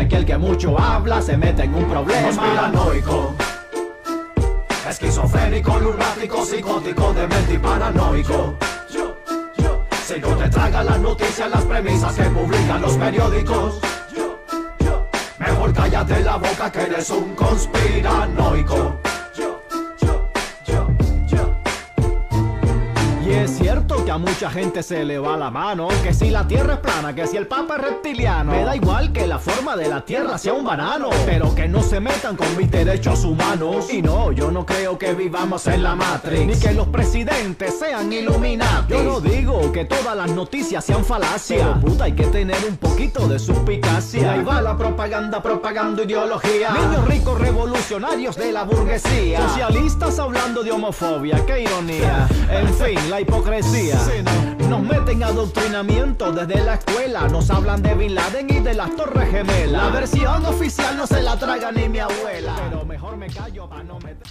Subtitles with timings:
[0.00, 2.28] Y aquel que mucho habla se mete en un problema.
[2.28, 3.34] Conspiranoico.
[4.88, 8.56] Esquizofrénico, lunático, psicótico, demente y paranoico.
[10.06, 13.80] Si no te tragan las noticias, las premisas que publican los periódicos.
[15.38, 19.00] Mejor cállate la boca que eres un conspiranoico.
[23.96, 27.12] Que a mucha gente se le va la mano, que si la tierra es plana,
[27.12, 30.38] que si el papa es reptiliano, me da igual que la forma de la tierra
[30.38, 33.92] sea un banano, pero que no se metan con mis derechos humanos.
[33.92, 38.12] Y no, yo no creo que vivamos en la Matrix, ni que los presidentes sean
[38.12, 38.86] iluminados.
[38.88, 42.76] Yo no digo que todas las noticias sean falacias, pero puta hay que tener un
[42.76, 44.32] poquito de suspicacia.
[44.32, 46.70] Ahí va la propaganda propagando ideología.
[46.70, 52.28] Niños ricos revolucionarios de la burguesía, socialistas hablando de homofobia, qué ironía.
[52.50, 53.79] En fin, la hipocresía.
[54.68, 57.28] Nos meten adoctrinamiento desde la escuela.
[57.28, 59.70] Nos hablan de Bin Laden y de las Torres Gemelas.
[59.70, 62.56] La versión oficial no se la traga ni mi abuela.
[62.68, 64.26] Pero mejor me callo para no meter.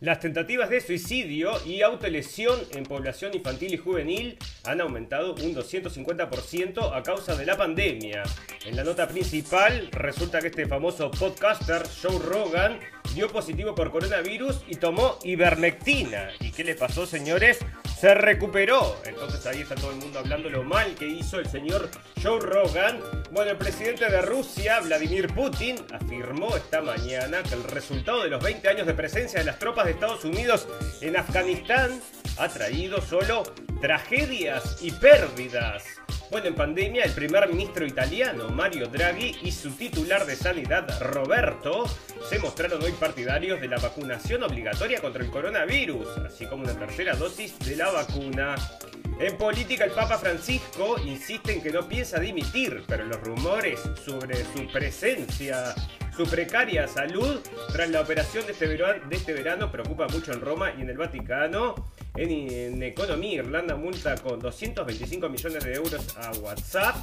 [0.00, 6.96] Las tentativas de suicidio y autolesión en población infantil y juvenil han aumentado un 250%
[6.96, 8.22] a causa de la pandemia.
[8.64, 12.78] En la nota principal resulta que este famoso podcaster Joe Rogan
[13.14, 16.30] dio positivo por coronavirus y tomó ivermectina.
[16.40, 17.58] ¿Y qué le pasó, señores?
[17.98, 18.96] Se recuperó.
[19.04, 21.90] Entonces ahí está todo el mundo hablando lo mal que hizo el señor
[22.22, 23.00] Joe Rogan.
[23.30, 28.42] Bueno, el presidente de Rusia, Vladimir Putin, afirmó esta mañana que el resultado de los
[28.42, 30.66] 20 años de presencia de las tropas de Estados Unidos
[31.00, 32.00] en Afganistán
[32.38, 33.42] ha traído solo
[33.80, 35.84] tragedias y pérdidas.
[36.30, 41.84] Bueno, en pandemia, el primer ministro italiano, Mario Draghi, y su titular de sanidad, Roberto,
[42.28, 47.14] se mostraron hoy partidarios de la vacunación obligatoria contra el coronavirus, así como una tercera
[47.14, 48.54] dosis de la vacuna.
[49.18, 54.36] En política, el Papa Francisco insiste en que no piensa dimitir, pero los rumores sobre
[54.36, 55.74] su presencia,
[56.16, 57.40] su precaria salud
[57.72, 59.34] tras la operación de este verano, de este
[59.70, 61.74] preocupa mucho en Roma y en el Vaticano.
[62.16, 66.96] En economía, Irlanda multa con 225 millones de euros a WhatsApp.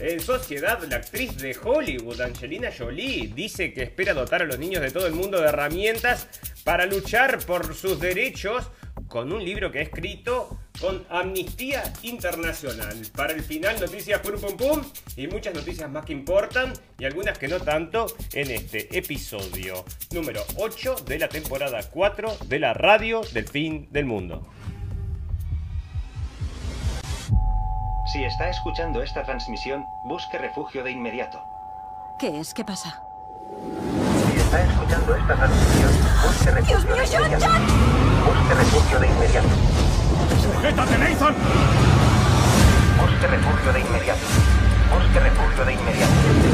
[0.00, 4.82] En sociedad, la actriz de Hollywood, Angelina Jolie, dice que espera dotar a los niños
[4.82, 6.28] de todo el mundo de herramientas
[6.64, 8.70] para luchar por sus derechos
[9.12, 12.96] con un libro que ha escrito con Amnistía Internacional.
[13.14, 14.82] Para el final, noticias pum pum pum
[15.18, 20.40] y muchas noticias más que importan y algunas que no tanto en este episodio número
[20.56, 24.48] 8 de la temporada 4 de la radio del fin del mundo.
[28.14, 31.38] Si está escuchando esta transmisión, busque refugio de inmediato.
[32.18, 32.54] ¿Qué es?
[32.54, 33.02] ¿Qué pasa?
[34.32, 35.90] Si está escuchando esta transmisión,
[36.24, 37.62] busque refugio ¡Dios mío, de John.
[37.66, 38.01] John!
[38.32, 39.48] Busque refugio de inmediato.
[40.42, 41.34] ¡Sujétate, Nathan!
[42.98, 44.20] Busque refugio de inmediato.
[44.90, 46.51] Busque refugio de inmediato.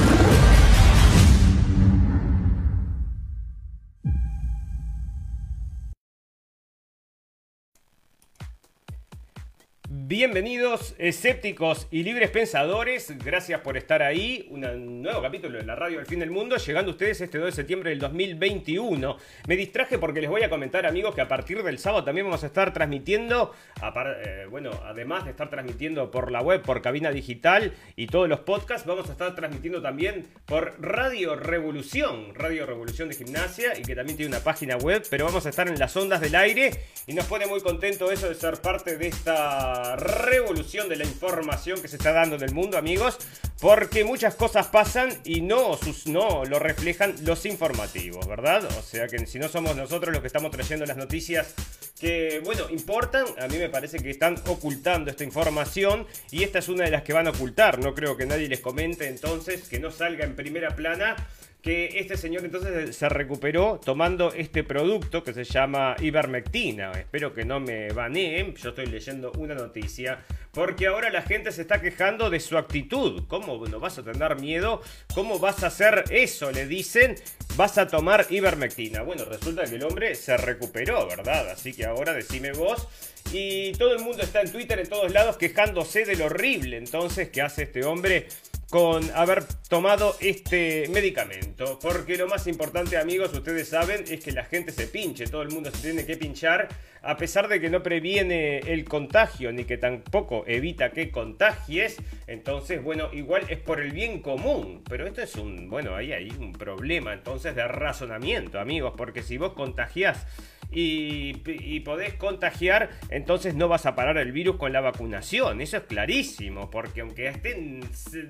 [10.08, 13.12] Bienvenidos, escépticos y libres pensadores.
[13.22, 14.48] Gracias por estar ahí.
[14.50, 16.56] Un nuevo capítulo de la radio del fin del mundo.
[16.56, 19.18] Llegando ustedes este 2 de septiembre del 2021.
[19.46, 22.42] Me distraje porque les voy a comentar, amigos, que a partir del sábado también vamos
[22.42, 23.54] a estar transmitiendo.
[23.82, 28.40] eh, bueno, además de estar transmitiendo por la web, por cabina digital y todos los
[28.40, 32.34] podcasts, vamos a estar transmitiendo también por Radio Revolución.
[32.34, 35.02] Radio Revolución de Gimnasia y que también tiene una página web.
[35.10, 36.70] Pero vamos a estar en las ondas del aire
[37.06, 41.80] y nos pone muy contento eso de ser parte de esta revolución de la información
[41.82, 43.18] que se está dando en el mundo, amigos,
[43.60, 48.64] porque muchas cosas pasan y no, sus, no lo reflejan los informativos, ¿verdad?
[48.64, 51.54] O sea que si no somos nosotros los que estamos trayendo las noticias
[52.00, 56.68] que, bueno, importan, a mí me parece que están ocultando esta información y esta es
[56.68, 57.78] una de las que van a ocultar.
[57.78, 61.16] No creo que nadie les comente entonces que no salga en primera plana
[61.62, 66.92] que este señor entonces se recuperó tomando este producto que se llama ivermectina.
[66.92, 71.62] Espero que no me baneen, yo estoy leyendo una noticia, porque ahora la gente se
[71.62, 73.24] está quejando de su actitud.
[73.26, 74.82] ¿Cómo no vas a tener miedo?
[75.14, 76.52] ¿Cómo vas a hacer eso?
[76.52, 77.16] Le dicen,
[77.56, 79.02] vas a tomar ivermectina.
[79.02, 81.50] Bueno, resulta que el hombre se recuperó, ¿verdad?
[81.50, 82.88] Así que ahora decime vos.
[83.32, 87.28] Y todo el mundo está en Twitter, en todos lados, quejándose de lo horrible entonces
[87.28, 88.26] que hace este hombre
[88.70, 91.78] con haber tomado este medicamento.
[91.80, 95.26] Porque lo más importante, amigos, ustedes saben, es que la gente se pinche.
[95.26, 96.68] Todo el mundo se tiene que pinchar.
[97.00, 101.96] A pesar de que no previene el contagio, ni que tampoco evita que contagies.
[102.26, 104.82] Entonces, bueno, igual es por el bien común.
[104.88, 108.92] Pero esto es un, bueno, ahí hay un problema entonces de razonamiento, amigos.
[108.96, 110.26] Porque si vos contagiás
[110.70, 115.60] y, y, podés contagiar, entonces no vas a parar el virus con la vacunación.
[115.60, 117.80] Eso es clarísimo, porque aunque estén,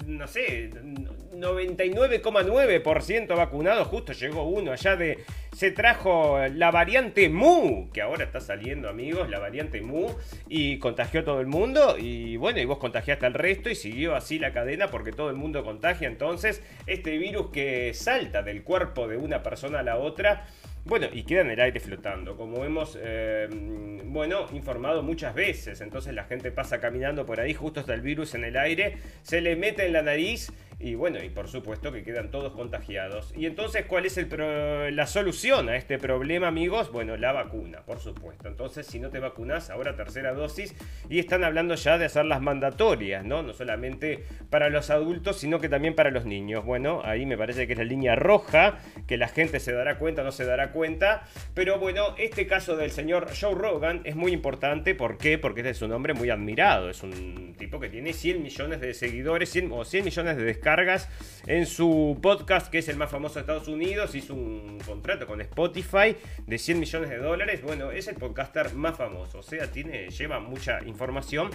[0.06, 5.24] no sé, 99,9% vacunados, justo llegó uno allá de...
[5.52, 10.10] Se trajo la variante Mu, que ahora está saliendo amigos, la variante Mu,
[10.48, 14.14] y contagió a todo el mundo, y bueno, y vos contagiaste al resto, y siguió
[14.14, 19.08] así la cadena porque todo el mundo contagia, entonces este virus que salta del cuerpo
[19.08, 20.46] de una persona a la otra,
[20.88, 23.46] bueno, y queda en el aire flotando, como hemos, eh,
[24.06, 25.82] bueno, informado muchas veces.
[25.82, 29.42] Entonces la gente pasa caminando por ahí, justo está el virus en el aire, se
[29.42, 33.32] le mete en la nariz y bueno, y por supuesto que quedan todos contagiados.
[33.36, 34.28] Y entonces, ¿cuál es el
[34.94, 36.92] la solución a este problema, amigos?
[36.92, 38.46] Bueno, la vacuna, por supuesto.
[38.46, 40.76] Entonces, si no te vacunas, ahora tercera dosis.
[41.08, 43.42] Y están hablando ya de hacerlas mandatorias, ¿no?
[43.42, 46.64] No solamente para los adultos, sino que también para los niños.
[46.64, 48.78] Bueno, ahí me parece que es la línea roja,
[49.08, 51.24] que la gente se dará cuenta, no se dará cuenta.
[51.54, 54.94] Pero bueno, este caso del señor Joe Rogan es muy importante.
[54.94, 55.38] ¿Por qué?
[55.38, 56.88] Porque este es un hombre muy admirado.
[56.88, 60.67] Es un tipo que tiene 100 millones de seguidores 100, o 100 millones de descargas
[60.68, 61.08] cargas
[61.46, 64.14] en su podcast, que es el más famoso de Estados Unidos.
[64.14, 66.14] Hizo un contrato con Spotify
[66.46, 67.62] de 100 millones de dólares.
[67.62, 71.48] Bueno, es el podcaster más famoso, o sea, tiene, lleva mucha información.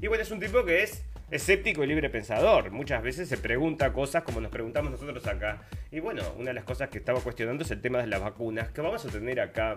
[0.00, 2.70] Y bueno, es un tipo que es escéptico y libre pensador.
[2.70, 5.60] Muchas veces se pregunta cosas como nos preguntamos nosotros acá.
[5.92, 8.70] Y bueno, una de las cosas que estaba cuestionando es el tema de las vacunas,
[8.70, 9.76] que vamos a tener acá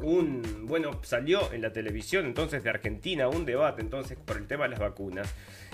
[0.00, 4.64] un, bueno, salió en la televisión entonces de Argentina un debate entonces por el tema
[4.64, 5.28] de las vacunas.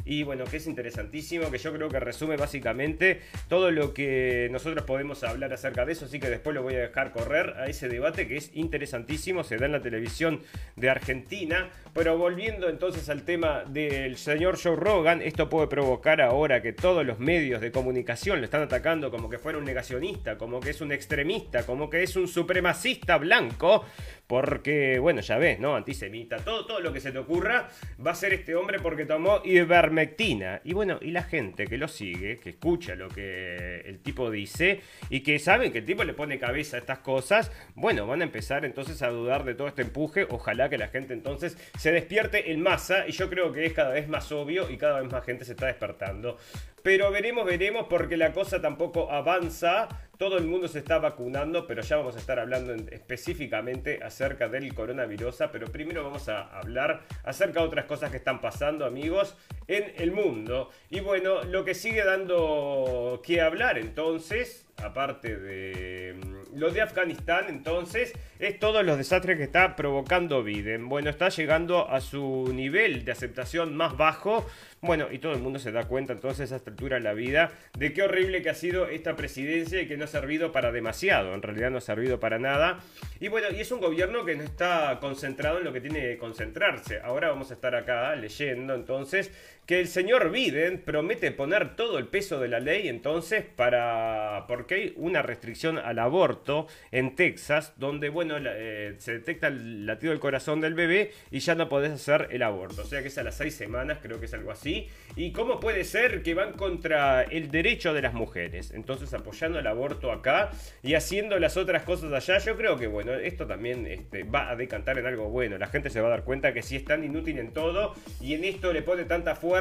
[0.04, 4.84] Y bueno, que es interesantísimo, que yo creo que resume básicamente todo lo que nosotros
[4.84, 7.88] podemos hablar acerca de eso, así que después lo voy a dejar correr a ese
[7.88, 10.42] debate que es interesantísimo, se da en la televisión
[10.76, 11.70] de Argentina.
[11.94, 17.06] Pero volviendo entonces al tema del señor Joe Rogan, esto puede provocar ahora que todos
[17.06, 20.80] los medios de comunicación lo están atacando como que fuera un negacionista, como que es
[20.80, 23.84] un extremista, como que es un supremacista blanco.
[24.26, 25.76] Porque, bueno, ya ves, ¿no?
[25.76, 27.68] Antisemita, todo, todo lo que se te ocurra
[28.04, 30.60] va a ser este hombre porque tomó ivermectina.
[30.64, 34.80] Y bueno, y la gente que lo sigue, que escucha lo que el tipo dice
[35.10, 38.24] y que saben que el tipo le pone cabeza a estas cosas, bueno, van a
[38.24, 40.26] empezar entonces a dudar de todo este empuje.
[40.30, 43.92] Ojalá que la gente entonces se despierte en masa y yo creo que es cada
[43.92, 46.38] vez más obvio y cada vez más gente se está despertando.
[46.84, 49.88] Pero veremos, veremos, porque la cosa tampoco avanza.
[50.18, 54.74] Todo el mundo se está vacunando, pero ya vamos a estar hablando específicamente acerca del
[54.74, 55.44] coronavirus.
[55.50, 59.34] Pero primero vamos a hablar acerca de otras cosas que están pasando, amigos,
[59.66, 60.68] en el mundo.
[60.90, 67.46] Y bueno, lo que sigue dando que hablar entonces, aparte de mm, lo de Afganistán,
[67.48, 70.88] entonces, es todos los desastres que está provocando Biden.
[70.88, 74.46] Bueno, está llegando a su nivel de aceptación más bajo
[74.84, 77.52] bueno, y todo el mundo se da cuenta entonces a esta altura de la vida
[77.78, 81.32] de qué horrible que ha sido esta presidencia y que no ha servido para demasiado.
[81.32, 82.80] En realidad no ha servido para nada.
[83.18, 86.18] Y bueno, y es un gobierno que no está concentrado en lo que tiene que
[86.18, 87.00] concentrarse.
[87.00, 89.30] Ahora vamos a estar acá leyendo entonces
[89.66, 94.44] que el señor Biden promete poner todo el peso de la ley entonces para...
[94.46, 100.10] porque hay una restricción al aborto en Texas donde, bueno, eh, se detecta el latido
[100.10, 102.82] del corazón del bebé y ya no podés hacer el aborto.
[102.82, 104.88] O sea que es a las seis semanas, creo que es algo así.
[105.16, 108.72] ¿Y cómo puede ser que van contra el derecho de las mujeres?
[108.72, 110.50] Entonces apoyando el aborto acá
[110.82, 114.56] y haciendo las otras cosas allá, yo creo que, bueno, esto también este, va a
[114.56, 115.56] decantar en algo bueno.
[115.56, 118.34] La gente se va a dar cuenta que si es tan inútil en todo y
[118.34, 119.53] en esto le pone tanta fuerza,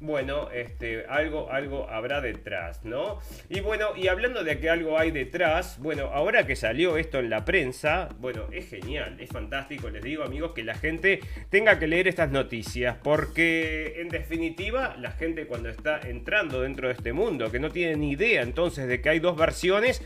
[0.00, 3.20] bueno, este, algo, algo habrá detrás, ¿no?
[3.48, 7.30] Y bueno, y hablando de que algo hay detrás, bueno, ahora que salió esto en
[7.30, 11.86] la prensa, bueno, es genial, es fantástico, les digo amigos, que la gente tenga que
[11.86, 17.50] leer estas noticias, porque en definitiva, la gente cuando está entrando dentro de este mundo,
[17.50, 20.02] que no tiene ni idea entonces de que hay dos versiones,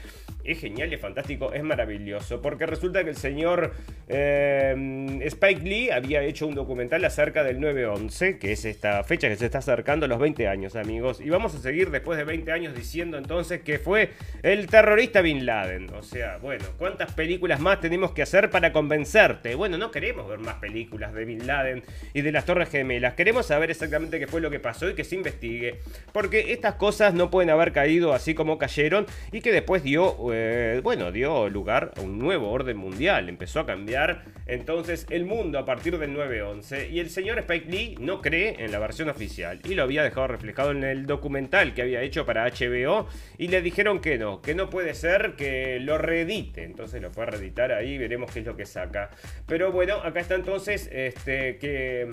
[0.53, 3.75] es genial es fantástico, es maravilloso, porque resulta que el señor
[4.09, 9.37] eh, Spike Lee había hecho un documental acerca del 9-11, que es esta fecha que
[9.37, 12.51] se está acercando a los 20 años, amigos, y vamos a seguir después de 20
[12.53, 14.11] años diciendo entonces que fue
[14.43, 15.91] el terrorista Bin Laden.
[15.95, 19.55] O sea, bueno, ¿cuántas películas más tenemos que hacer para convencerte?
[19.55, 21.83] Bueno, no queremos ver más películas de Bin Laden
[22.15, 25.05] y de las Torres Gemelas, queremos saber exactamente qué fue lo que pasó y que
[25.05, 25.81] se investigue,
[26.13, 30.40] porque estas cosas no pueden haber caído así como cayeron y que después dio eh,
[30.83, 33.29] bueno, dio lugar a un nuevo orden mundial.
[33.29, 36.91] Empezó a cambiar entonces el mundo a partir del 9-11.
[36.91, 39.61] Y el señor Spike Lee no cree en la versión oficial.
[39.65, 43.07] Y lo había dejado reflejado en el documental que había hecho para HBO.
[43.39, 46.65] Y le dijeron que no, que no puede ser que lo reedite.
[46.65, 49.11] Entonces lo fue a reeditar ahí, veremos qué es lo que saca.
[49.47, 52.09] Pero bueno, acá está entonces este que...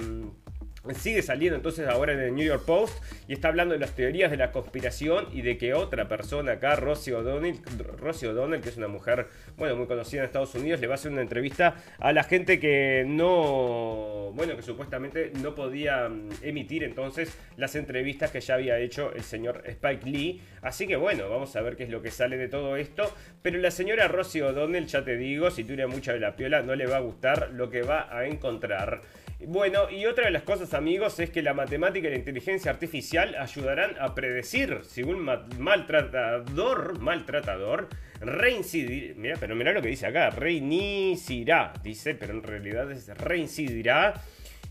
[0.96, 4.32] Sigue saliendo entonces ahora en el New York Post y está hablando de las teorías
[4.32, 7.60] de la conspiración y de que otra persona acá, Rosie O'Donnell,
[7.98, 9.27] Rosie O'Donnell, que es una mujer,
[9.58, 12.60] bueno, muy conocida en Estados Unidos, le va a hacer una entrevista a la gente
[12.60, 18.79] que no, bueno, que supuestamente no podía mm, emitir entonces las entrevistas que ya había
[18.79, 20.41] hecho el señor Spike Lee.
[20.62, 23.13] Así que bueno, vamos a ver qué es lo que sale de todo esto.
[23.41, 26.75] Pero la señora Rosie O'Donnell, ya te digo, si tuviera mucha de la piola, no
[26.75, 29.01] le va a gustar lo que va a encontrar.
[29.46, 33.36] Bueno, y otra de las cosas, amigos, es que la matemática y la inteligencia artificial
[33.36, 35.20] ayudarán a predecir si un
[35.60, 37.88] maltratador, maltratador,
[38.20, 39.13] reincidirá.
[39.15, 44.15] Mira, pero mira lo que dice acá, reincidirá, dice, pero en realidad es reincidirá.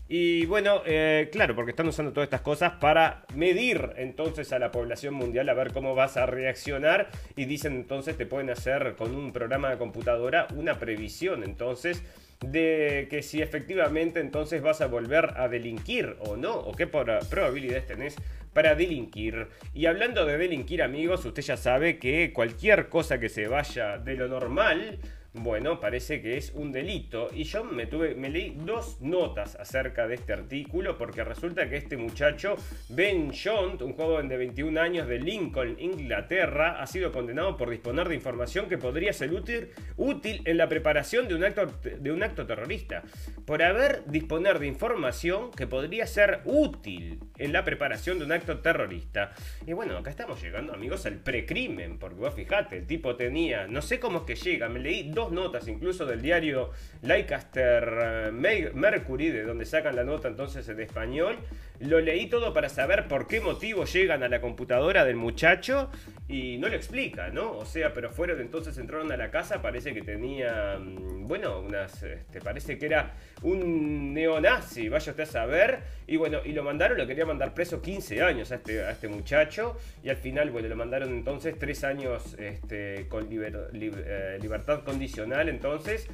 [0.09, 4.71] Y bueno, eh, claro, porque están usando todas estas cosas para medir entonces a la
[4.71, 7.09] población mundial a ver cómo vas a reaccionar.
[7.37, 12.03] Y dicen entonces te pueden hacer con un programa de computadora una previsión entonces
[12.41, 17.87] de que si efectivamente entonces vas a volver a delinquir o no, o qué probabilidades
[17.87, 18.15] tenés
[18.53, 19.47] para delinquir.
[19.73, 24.15] Y hablando de delinquir amigos, usted ya sabe que cualquier cosa que se vaya de
[24.15, 24.99] lo normal,
[25.37, 27.29] bueno, parece que es un delito.
[27.33, 31.77] Y yo me, tuve, me leí dos notas acerca de este artículo porque resulta que
[31.77, 32.55] este muchacho,
[32.89, 38.09] Ben Shont, un joven de 21 años de Lincoln, Inglaterra, ha sido condenado por disponer
[38.09, 42.23] de información que podría ser útil, útil en la preparación de un, acto, de un
[42.23, 43.03] acto terrorista.
[43.45, 48.59] Por haber disponer de información que podría ser útil en la preparación de un acto
[48.59, 49.33] terrorista.
[49.65, 53.81] Y bueno, acá estamos llegando, amigos, al precrimen, porque vos fijate, el tipo tenía, no
[53.81, 59.29] sé cómo es que llega, me leí dos notas incluso del diario Leicester eh, Mercury,
[59.29, 61.37] de donde sacan la nota entonces en español.
[61.79, 65.89] Lo leí todo para saber por qué motivo llegan a la computadora del muchacho
[66.27, 67.51] y no lo explica, ¿no?
[67.51, 72.01] O sea, pero fueron entonces, entraron a la casa, parece que tenía, mm, bueno, unas,
[72.03, 75.79] este, parece que era un neonazi, vaya usted a saber.
[76.07, 79.07] Y bueno, y lo mandaron, lo quería mandar preso 15 años a este, a este
[79.07, 79.77] muchacho.
[80.03, 86.07] Y al final, bueno, lo mandaron entonces 3 años este, con eh, libertad condicional entonces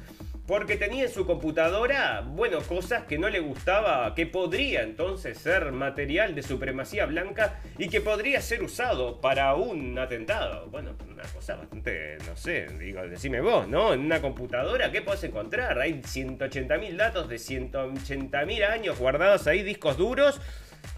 [0.46, 5.72] porque tenía en su computadora, bueno, cosas que no le gustaba, que podría entonces ser
[5.72, 10.66] material de supremacía blanca y que podría ser usado para un atentado.
[10.66, 13.94] Bueno, una cosa bastante, no sé, digo, decime vos, ¿no?
[13.94, 15.78] En una computadora, ¿qué podés encontrar?
[15.78, 20.40] Hay 180.000 datos de 180.000 años guardados ahí, discos duros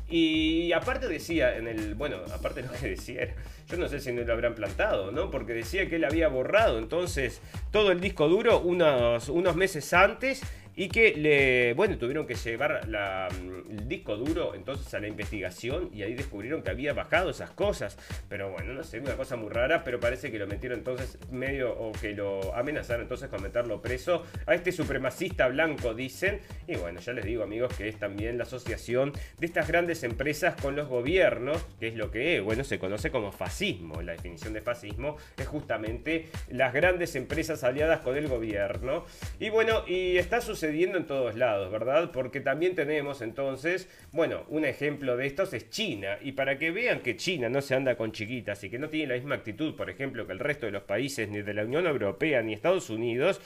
[0.08, 3.34] y aparte decía, en el, bueno, aparte lo que decía,
[3.68, 5.30] yo no sé si no lo habrán plantado, ¿no?
[5.30, 7.40] Porque decía que él había borrado entonces
[7.72, 10.42] todo el disco duro unos, unos meses antes
[10.76, 16.02] y que le, bueno, tuvieron que llevar el disco duro entonces a la investigación y
[16.02, 17.96] ahí descubrieron que había bajado esas cosas.
[18.28, 21.72] Pero bueno, no sé, una cosa muy rara, pero parece que lo metieron entonces medio
[21.72, 26.40] o que lo amenazaron entonces con meterlo preso a este supremacista blanco, dicen.
[26.68, 30.60] Y bueno, ya les digo amigos que es también la asociación de estas grandes empresas
[30.60, 34.02] con los gobiernos, que es lo que, bueno, se conoce como fascismo.
[34.02, 39.06] La definición de fascismo es justamente las grandes empresas aliadas con el gobierno.
[39.40, 42.10] Y bueno, y está sucediendo en todos lados, ¿verdad?
[42.12, 46.18] Porque también tenemos entonces, bueno, un ejemplo de estos es China.
[46.20, 49.08] Y para que vean que China no se anda con chiquitas y que no tiene
[49.08, 51.86] la misma actitud, por ejemplo, que el resto de los países, ni de la Unión
[51.86, 53.40] Europea, ni Estados Unidos,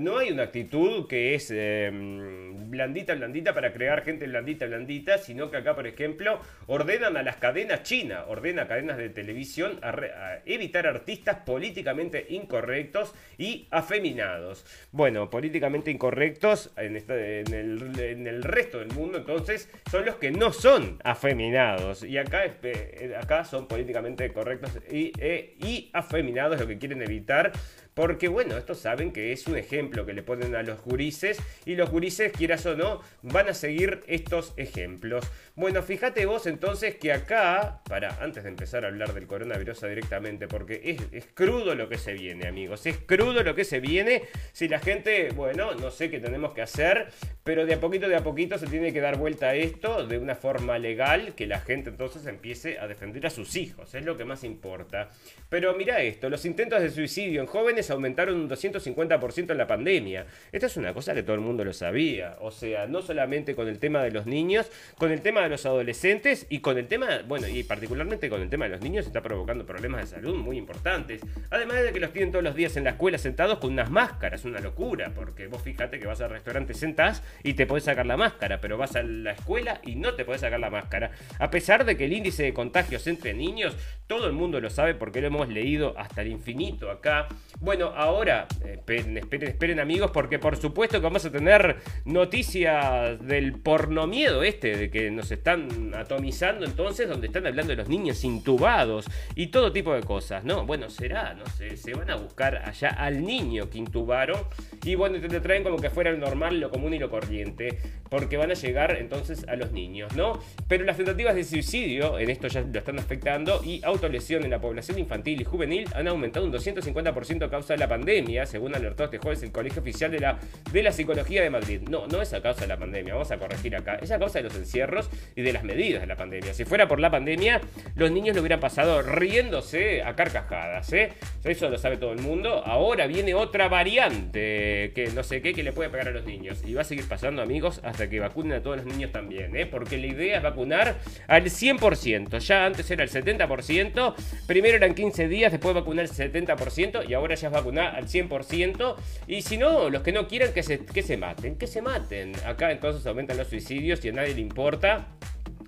[0.00, 5.50] no hay una actitud que es em, blandita, blandita para crear gente blandita, blandita, sino
[5.50, 10.86] que acá, por ejemplo, ordenan a las cadenas chinas, ordena cadenas de televisión a, evitar
[10.86, 14.64] artistas políticamente incorrectos y afeminados.
[14.92, 22.02] Bueno, políticamente incorrectos en, el, resto del mundo, entonces, son los que no son afeminados.
[22.02, 27.52] Y acá, eh, acá son políticamente correctos y, e, y afeminados, lo que quieren evitar
[27.94, 31.76] porque bueno, estos saben que es un ejemplo que le ponen a los gurises y
[31.76, 35.24] los gurises, quieras o no, van a seguir estos ejemplos.
[35.56, 40.48] Bueno, fíjate vos entonces que acá, para antes de empezar a hablar del coronavirus directamente,
[40.48, 44.22] porque es, crudo lo que se viene, amigos, es crudo lo que se viene.
[44.52, 47.06] Si la gente, bueno, no sé qué tenemos que hacer,
[47.44, 50.18] pero de a poquito, de a poquito se tiene que dar vuelta a esto de
[50.18, 54.16] una forma legal, que la gente entonces empiece a defender a sus hijos, es lo
[54.16, 55.10] que más importa.
[55.50, 60.26] Pero mira esto, los intentos de suicidio en jóvenes aumentaron un 250% en la pandemia.
[60.50, 62.38] Esta es una cosa que todo el mundo lo sabía.
[62.40, 64.68] O sea, no solamente con el tema de los niños,
[64.98, 68.50] con el tema de los adolescentes y con el tema, bueno, y particularmente con el
[68.50, 71.22] tema de los niños está provocando problemas de salud muy importantes.
[71.50, 74.44] Además de que los tienen todos los días en la escuela sentados con unas máscaras,
[74.44, 78.16] una locura, porque vos fíjate que vas al restaurante sentás y te puedes sacar la
[78.16, 81.10] máscara, pero vas a la escuela y no te puedes sacar la máscara.
[81.38, 84.94] A pesar de que el índice de contagios entre niños, todo el mundo lo sabe
[84.94, 87.28] porque lo hemos leído hasta el infinito acá.
[87.60, 93.60] Bueno, ahora, esperen, esperen, esperen amigos, porque por supuesto que vamos a tener noticias del
[93.60, 99.06] pornomiedo este, de que nos están atomizando entonces, donde están hablando de los niños intubados
[99.34, 100.66] y todo tipo de cosas, ¿no?
[100.66, 104.40] Bueno, será, no sé, se van a buscar allá al niño que intubaron
[104.84, 107.78] y bueno, te, traen como que fuera lo normal, lo común y lo corriente,
[108.10, 110.38] porque van a llegar entonces a los niños, ¿no?
[110.68, 114.60] Pero las tentativas de suicidio, en esto ya lo están afectando, y autolesión en la
[114.60, 119.04] población infantil y juvenil han aumentado un 250% a causa de la pandemia, según alertó
[119.04, 120.38] este jueves el Colegio Oficial de la,
[120.72, 121.80] de la Psicología de Madrid.
[121.88, 124.38] No, no es a causa de la pandemia, vamos a corregir acá, es a causa
[124.38, 126.54] de los encierros y de las medidas de la pandemia.
[126.54, 127.60] Si fuera por la pandemia,
[127.96, 131.12] los niños lo hubieran pasado riéndose a carcajadas, ¿eh?
[131.44, 132.62] Eso lo sabe todo el mundo.
[132.64, 136.62] Ahora viene otra variante que no sé qué que le puede pegar a los niños.
[136.66, 139.66] Y va a seguir pasando, amigos, hasta que vacunen a todos los niños también, ¿eh?
[139.66, 142.38] Porque la idea es vacunar al 100%.
[142.38, 144.14] Ya antes era el 70%,
[144.46, 148.96] primero eran 15 días, después vacunar el 70% y ahora ya es vacunar al 100%.
[149.26, 152.32] Y si no, los que no quieran que se, que se maten, que se maten.
[152.46, 155.13] Acá entonces aumentan los suicidios y a nadie le importa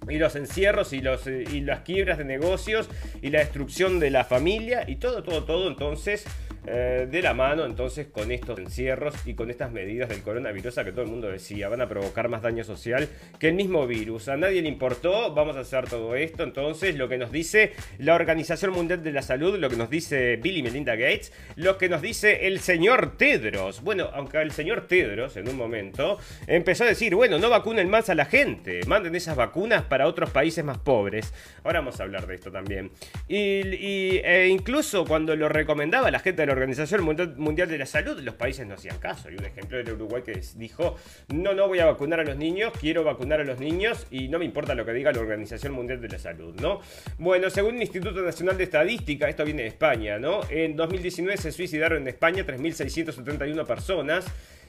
[0.08, 2.88] y los encierros y, los, y las quiebras de negocios
[3.22, 5.68] y la destrucción de la familia y todo, todo, todo.
[5.68, 6.24] Entonces,
[6.66, 10.92] eh, de la mano entonces con estos encierros y con estas medidas del coronavirus que
[10.92, 13.08] todo el mundo decía van a provocar más daño social
[13.38, 14.28] que el mismo virus.
[14.28, 16.42] A nadie le importó, vamos a hacer todo esto.
[16.42, 20.36] Entonces, lo que nos dice la Organización Mundial de la Salud, lo que nos dice
[20.36, 23.82] Bill y Melinda Gates, lo que nos dice el señor Tedros.
[23.82, 28.10] Bueno, aunque el señor Tedros en un momento empezó a decir, bueno, no vacunen más
[28.10, 31.32] a la gente, manden esas vacunas para otros países más pobres.
[31.64, 32.90] Ahora vamos a hablar de esto también.
[33.28, 37.04] Y, e incluso cuando lo recomendaba la gente de la Organización
[37.36, 39.30] Mundial de la Salud, los países no hacían caso.
[39.30, 40.96] Y un ejemplo era Uruguay que dijo,
[41.28, 44.38] no, no voy a vacunar a los niños, quiero vacunar a los niños y no
[44.38, 46.80] me importa lo que diga la Organización Mundial de la Salud, ¿no?
[47.18, 50.40] Bueno, según el Instituto Nacional de Estadística, esto viene de España, ¿no?
[50.50, 54.24] En 2019 se suicidaron en España 3.671 personas.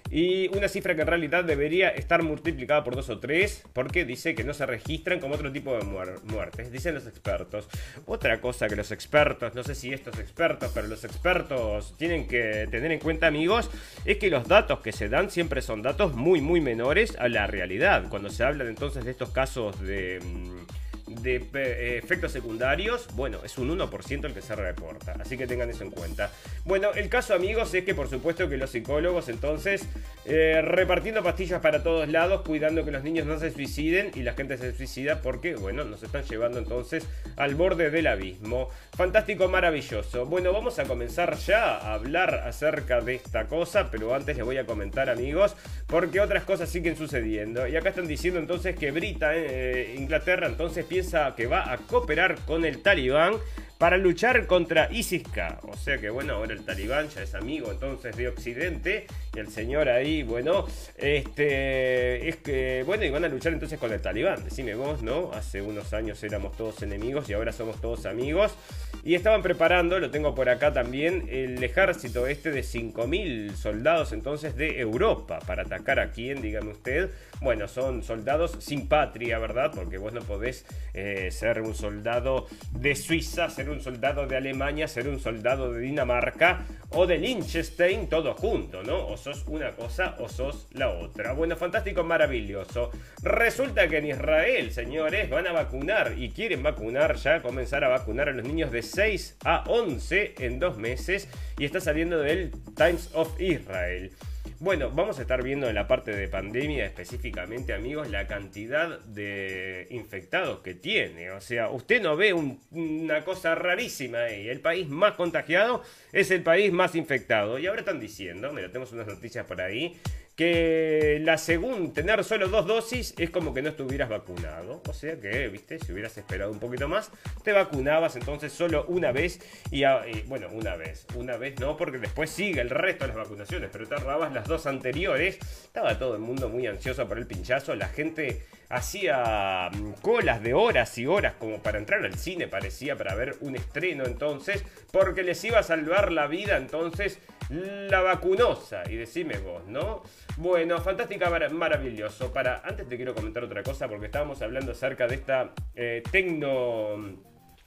[0.09, 4.35] Y una cifra que en realidad debería estar multiplicada por dos o tres, porque dice
[4.35, 7.67] que no se registran como otro tipo de muertes, dicen los expertos.
[8.05, 12.67] Otra cosa que los expertos, no sé si estos expertos, pero los expertos tienen que
[12.71, 13.69] tener en cuenta, amigos,
[14.05, 17.47] es que los datos que se dan siempre son datos muy, muy menores a la
[17.47, 18.05] realidad.
[18.09, 20.19] Cuando se hablan entonces de estos casos de...
[20.23, 25.15] Mm, de eh, efectos secundarios, bueno, es un 1% el que se reporta.
[25.19, 26.31] Así que tengan eso en cuenta.
[26.65, 29.87] Bueno, el caso, amigos, es que por supuesto que los psicólogos entonces
[30.25, 34.33] eh, repartiendo pastillas para todos lados, cuidando que los niños no se suiciden y la
[34.33, 38.69] gente se suicida porque, bueno, nos están llevando entonces al borde del abismo.
[38.95, 40.25] Fantástico, maravilloso.
[40.25, 44.57] Bueno, vamos a comenzar ya a hablar acerca de esta cosa, pero antes les voy
[44.57, 45.55] a comentar, amigos,
[45.87, 47.65] porque otras cosas siguen sucediendo.
[47.65, 52.35] Y acá están diciendo entonces que Brita, eh, Inglaterra, entonces piensa que va a cooperar
[52.45, 53.35] con el talibán
[53.77, 55.59] para luchar contra ISIS-K.
[55.63, 59.49] O sea que bueno, ahora el talibán ya es amigo entonces de Occidente y el
[59.49, 60.65] señor ahí, bueno,
[60.97, 64.43] este, es que, bueno, y van a luchar entonces con el talibán.
[64.43, 65.31] Decime vos, ¿no?
[65.33, 68.55] Hace unos años éramos todos enemigos y ahora somos todos amigos.
[69.03, 74.55] Y estaban preparando, lo tengo por acá también, el ejército este de 5.000 soldados entonces
[74.55, 77.11] de Europa para atacar a quién, dígame usted.
[77.41, 79.71] Bueno, son soldados sin patria, ¿verdad?
[79.73, 84.87] Porque vos no podés eh, ser un soldado de Suiza, ser un soldado de Alemania,
[84.87, 89.07] ser un soldado de Dinamarca o de Liechtenstein, todo junto, ¿no?
[89.07, 91.33] O sos una cosa o sos la otra.
[91.33, 92.91] Bueno, fantástico, maravilloso.
[93.21, 98.29] Resulta que en Israel, señores, van a vacunar y quieren vacunar ya, comenzar a vacunar
[98.29, 101.27] a los niños de 6 a 11 en dos meses
[101.57, 104.11] y está saliendo del Times of Israel.
[104.59, 109.85] Bueno, vamos a estar viendo en la parte de pandemia específicamente, amigos, la cantidad de
[109.91, 111.29] infectados que tiene.
[111.29, 114.49] O sea, usted no ve una cosa rarísima ahí.
[114.49, 117.59] El país más contagiado es el país más infectado.
[117.59, 119.95] Y ahora están diciendo, mira, tenemos unas noticias por ahí,
[120.37, 124.83] que la según tener solo dos dosis es como que no estuvieras vacunado.
[124.87, 127.11] O sea que, viste, si hubieras esperado un poquito más,
[127.43, 129.39] te vacunabas entonces solo una vez
[129.71, 129.83] y,
[130.27, 133.87] bueno, una vez, una vez no, porque después sigue el resto de las vacunaciones, pero
[133.87, 135.39] te ahorrabas las dos anteriores.
[135.63, 140.53] Estaba todo el mundo muy ansioso por el pinchazo, la gente hacía mm, colas de
[140.53, 145.23] horas y horas como para entrar al cine, parecía para ver un estreno entonces, porque
[145.23, 147.17] les iba a salvar la vida entonces
[147.49, 148.83] la vacunosa.
[148.89, 150.03] Y decime vos, ¿no?
[150.37, 152.31] Bueno, fantástica, maravilloso.
[152.31, 157.17] Para, antes te quiero comentar otra cosa, porque estábamos hablando acerca de esta eh, tecno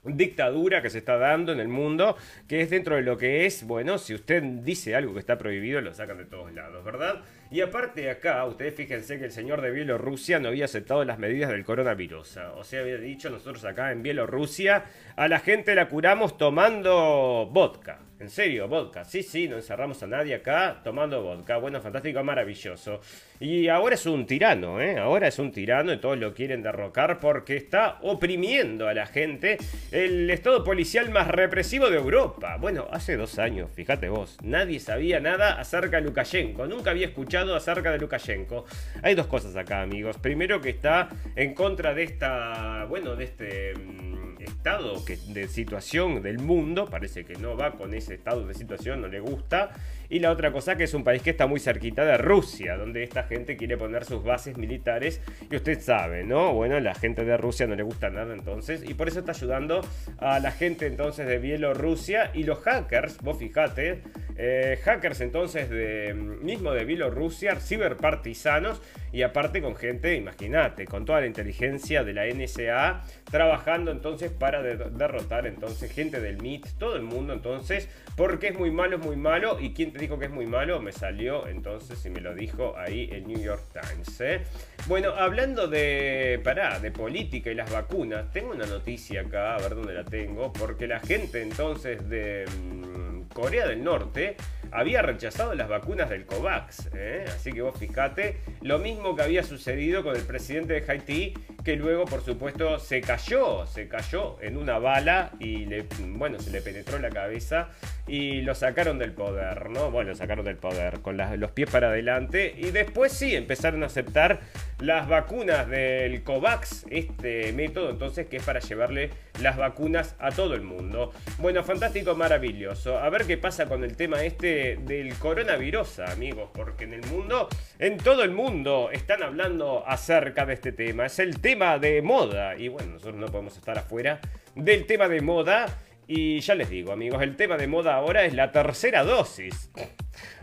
[0.03, 2.17] dictadura que se está dando en el mundo,
[2.47, 5.79] que es dentro de lo que es, bueno, si usted dice algo que está prohibido,
[5.81, 7.21] lo sacan de todos lados, ¿verdad?
[7.51, 11.51] Y aparte acá, ustedes fíjense que el señor de Bielorrusia no había aceptado las medidas
[11.51, 12.37] del coronavirus.
[12.55, 17.99] O sea, había dicho nosotros acá en Bielorrusia, a la gente la curamos tomando vodka.
[18.21, 19.03] En serio, vodka.
[19.03, 21.57] Sí, sí, no encerramos a nadie acá tomando vodka.
[21.57, 23.01] Bueno, fantástico, maravilloso.
[23.39, 24.99] Y ahora es un tirano, ¿eh?
[24.99, 29.57] Ahora es un tirano y todos lo quieren derrocar porque está oprimiendo a la gente.
[29.91, 32.57] El estado policial más represivo de Europa.
[32.57, 36.67] Bueno, hace dos años, fíjate vos, nadie sabía nada acerca de Lukashenko.
[36.67, 38.65] Nunca había escuchado acerca de Lukashenko.
[39.01, 40.19] Hay dos cosas acá, amigos.
[40.19, 46.21] Primero que está en contra de esta, bueno, de este mm, estado que, de situación
[46.21, 46.85] del mundo.
[46.85, 49.71] Parece que no va con ese estado de situación, no le gusta.
[50.09, 53.01] Y la otra cosa que es un país que está muy cerquita de Rusia, donde
[53.03, 55.21] esta gente quiere poner sus bases militares.
[55.49, 56.53] Y usted sabe, ¿no?
[56.53, 58.83] Bueno, la gente de Rusia no le gusta nada entonces.
[58.87, 59.81] Y por eso está ayudando
[60.17, 62.31] a la gente entonces de Bielorrusia.
[62.33, 64.01] Y los hackers, vos fijate,
[64.37, 68.81] eh, hackers entonces de mismo de Bielorrusia, ciberpartisanos.
[69.13, 74.61] Y aparte con gente, imagínate, con toda la inteligencia de la NSA, trabajando entonces para
[74.61, 79.15] derrotar entonces gente del MIT, todo el mundo entonces, porque es muy malo, es muy
[79.15, 79.59] malo.
[79.59, 80.81] ¿Y quién te dijo que es muy malo?
[80.81, 84.21] Me salió entonces y me lo dijo ahí el New York Times.
[84.21, 84.41] ¿eh?
[84.87, 89.75] Bueno, hablando de, pará, de política y las vacunas, tengo una noticia acá, a ver
[89.75, 94.35] dónde la tengo, porque la gente entonces de mm, Corea del Norte
[94.71, 96.89] había rechazado las vacunas del COVAX.
[96.93, 97.25] ¿eh?
[97.27, 101.75] Así que vos fijate, lo mismo que había sucedido con el presidente de Haití, que
[101.75, 106.61] luego, por supuesto, se cayó, se cayó en una bala y le, bueno, se le
[106.61, 107.69] penetró la cabeza
[108.07, 109.91] y lo sacaron del poder, ¿no?
[109.91, 113.87] Bueno, lo sacaron del poder con los pies para adelante y después sí empezaron a
[113.87, 114.39] aceptar
[114.79, 120.55] las vacunas del COVAX, este método entonces que es para llevarle las vacunas a todo
[120.55, 121.11] el mundo.
[121.37, 122.97] Bueno, fantástico, maravilloso.
[122.97, 127.47] A ver qué pasa con el tema este del coronavirus, amigos, porque en el mundo,
[127.77, 131.05] en todo el mundo, están hablando acerca de este tema.
[131.05, 134.19] Es el tema de moda y bueno, nosotros no podemos estar afuera
[134.55, 135.65] del tema de moda.
[136.13, 139.71] Y ya les digo, amigos, el tema de moda ahora es la tercera dosis.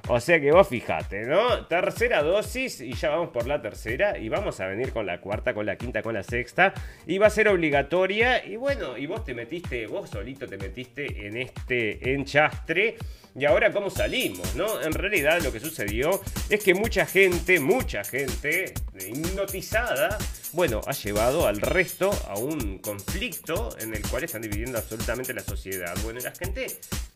[0.09, 1.66] O sea que vos fijate, ¿no?
[1.66, 5.52] Tercera dosis y ya vamos por la tercera y vamos a venir con la cuarta,
[5.52, 6.72] con la quinta, con la sexta
[7.07, 11.26] y va a ser obligatoria y bueno, y vos te metiste, vos solito te metiste
[11.26, 12.96] en este enchastre
[13.38, 14.81] y ahora cómo salimos, ¿no?
[14.83, 20.18] En realidad lo que sucedió es que mucha gente, mucha gente hipnotizada,
[20.53, 25.42] bueno, ha llevado al resto a un conflicto en el cual están dividiendo absolutamente la
[25.42, 25.94] sociedad.
[26.03, 26.66] Bueno, la gente,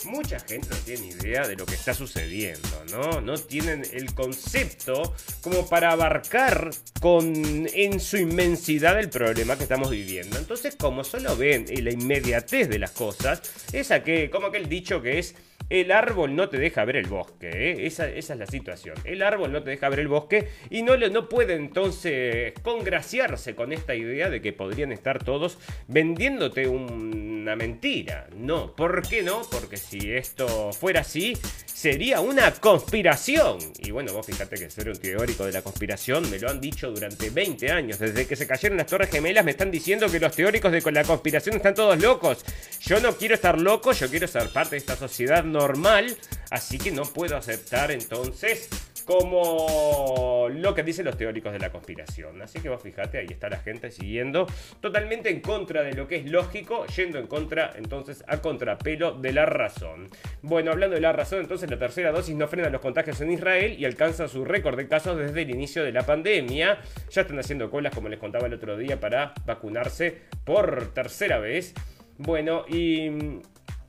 [0.04, 3.20] mucha gente no tiene idea de lo que está sucediendo, ¿no?
[3.20, 9.90] No tienen el concepto como para abarcar con en su inmensidad el problema que estamos
[9.90, 10.38] viviendo.
[10.38, 15.18] Entonces, como solo ven la inmediatez de las cosas, es aquel, como aquel dicho que
[15.18, 15.34] es
[15.72, 17.48] el árbol no te deja ver el bosque.
[17.48, 17.86] ¿eh?
[17.86, 18.94] Esa, es la situación.
[19.04, 23.72] El árbol no te deja ver el bosque y no, no puede entonces congraciarse con
[23.72, 25.58] esta idea de que podrían estar todos
[25.88, 28.26] vendiéndote una mentira.
[28.36, 29.40] No, ¿por qué no?
[29.50, 33.58] Porque si esto fuera así, sería una conspiración.
[33.78, 36.90] Y bueno, vos fíjate que ser un teórico de la conspiración me lo han dicho
[36.90, 37.98] durante 20 años.
[37.98, 41.04] Desde que se cayeron las Torres Gemelas me están diciendo que los teóricos de la
[41.04, 42.44] conspiración están todos locos.
[42.82, 46.16] Yo no quiero estar loco, yo quiero ser parte de esta sociedad normal,
[46.50, 48.68] así que no puedo aceptar entonces
[49.04, 52.42] como lo que dicen los teóricos de la conspiración.
[52.42, 54.46] Así que vos fíjate, ahí está la gente siguiendo
[54.80, 59.32] totalmente en contra de lo que es lógico, yendo en contra entonces a contrapelo de
[59.32, 60.08] la razón.
[60.42, 63.76] Bueno, hablando de la razón, entonces la tercera dosis no frena los contagios en Israel
[63.78, 66.80] y alcanza su récord de casos desde el inicio de la pandemia.
[67.10, 71.72] Ya están haciendo colas, como les contaba el otro día, para vacunarse por tercera vez.
[72.18, 73.10] Bueno, y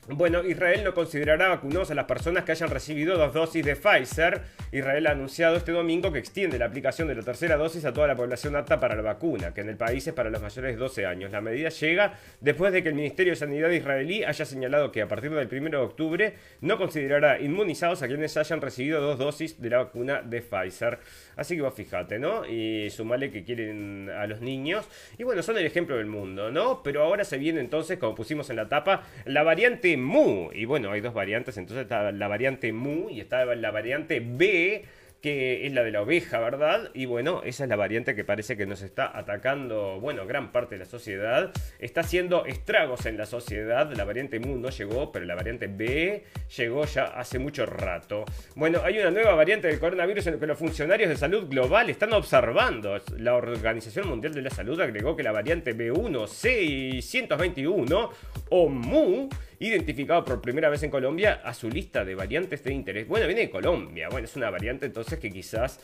[0.10, 4.42] bueno, Israel no considerará vacunados a las personas que hayan recibido dos dosis de Pfizer.
[4.74, 8.08] Israel ha anunciado este domingo que extiende la aplicación de la tercera dosis a toda
[8.08, 10.78] la población apta para la vacuna, que en el país es para los mayores de
[10.78, 11.32] 12 años.
[11.32, 15.08] La medida llega después de que el Ministerio de Sanidad israelí haya señalado que a
[15.08, 19.70] partir del 1 de octubre no considerará inmunizados a quienes hayan recibido dos dosis de
[19.70, 21.00] la vacuna de Pfizer.
[21.38, 22.46] Así que vos fíjate, ¿no?
[22.46, 24.86] Y sumale que quieren a los niños.
[25.18, 26.84] Y bueno, son el ejemplo del mundo, ¿no?
[26.84, 30.50] Pero ahora se viene entonces, como pusimos en la tapa, la variante Mu.
[30.54, 34.84] Y bueno, hay dos variantes, entonces está la variante Mu y está la variante B
[35.24, 36.92] que es la de la oveja, ¿verdad?
[36.94, 40.76] Y bueno, esa es la variante que parece que nos está atacando, bueno, gran parte
[40.76, 41.54] de la sociedad.
[41.80, 43.90] Está haciendo estragos en la sociedad.
[43.94, 46.26] La variante Mu no llegó, pero la variante B
[46.58, 48.26] llegó ya hace mucho rato.
[48.56, 51.90] Bueno, hay una nueva variante del coronavirus en la que los funcionarios de salud global
[51.90, 53.00] están observando.
[53.18, 58.10] La Organización Mundial de la Salud agregó que la variante B1 621
[58.50, 59.30] o Mu
[59.60, 63.08] identificado por primera vez en Colombia a su lista de variantes de interés.
[63.08, 65.80] Bueno, viene de Colombia, bueno, es una variante entonces que quizás,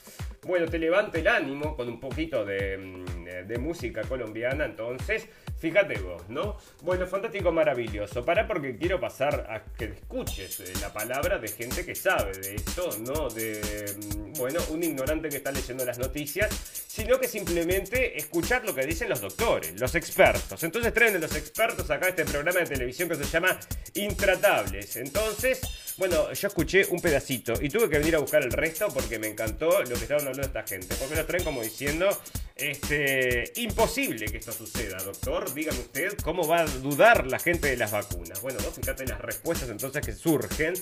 [0.46, 5.28] bueno, te levante el ánimo con un poquito de, mm, de música colombiana, entonces
[5.60, 6.56] Fíjate vos, ¿no?
[6.84, 8.24] Bueno, fantástico, maravilloso.
[8.24, 12.56] Para porque quiero pasar a que escuches eh, la palabra de gente que sabe de
[12.56, 13.28] esto, ¿no?
[13.28, 16.50] De, mm, bueno, un ignorante que está leyendo las noticias,
[16.88, 20.64] sino que simplemente escuchar lo que dicen los doctores, los expertos.
[20.64, 23.60] Entonces traen de los expertos acá este programa de televisión que se llama
[23.96, 24.96] Intratables.
[24.96, 25.60] Entonces,
[25.98, 29.28] bueno, yo escuché un pedacito y tuve que venir a buscar el resto porque me
[29.28, 30.96] encantó lo que estaban hablando esta gente.
[30.96, 32.08] Porque lo traen como diciendo,
[32.56, 35.49] este, imposible que esto suceda, doctor.
[35.54, 38.42] Dígame usted, ¿cómo va a dudar la gente de las vacunas?
[38.42, 40.74] Bueno, vos fíjate las respuestas entonces que surgen.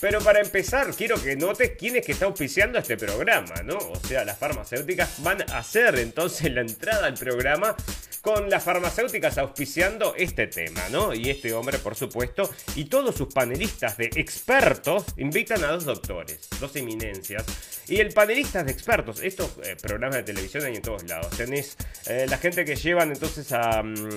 [0.00, 3.76] Pero para empezar, quiero que notes quién es que está auspiciando este programa, ¿no?
[3.76, 7.76] O sea, las farmacéuticas van a hacer entonces la entrada al programa
[8.22, 11.12] con las farmacéuticas auspiciando este tema, ¿no?
[11.12, 16.48] Y este hombre, por supuesto, y todos sus panelistas de expertos invitan a dos doctores,
[16.60, 17.44] dos eminencias.
[17.88, 21.36] Y el panelista de expertos, estos eh, programas de televisión hay en todos lados.
[21.36, 24.11] Tenés eh, la gente que llevan entonces a, mm,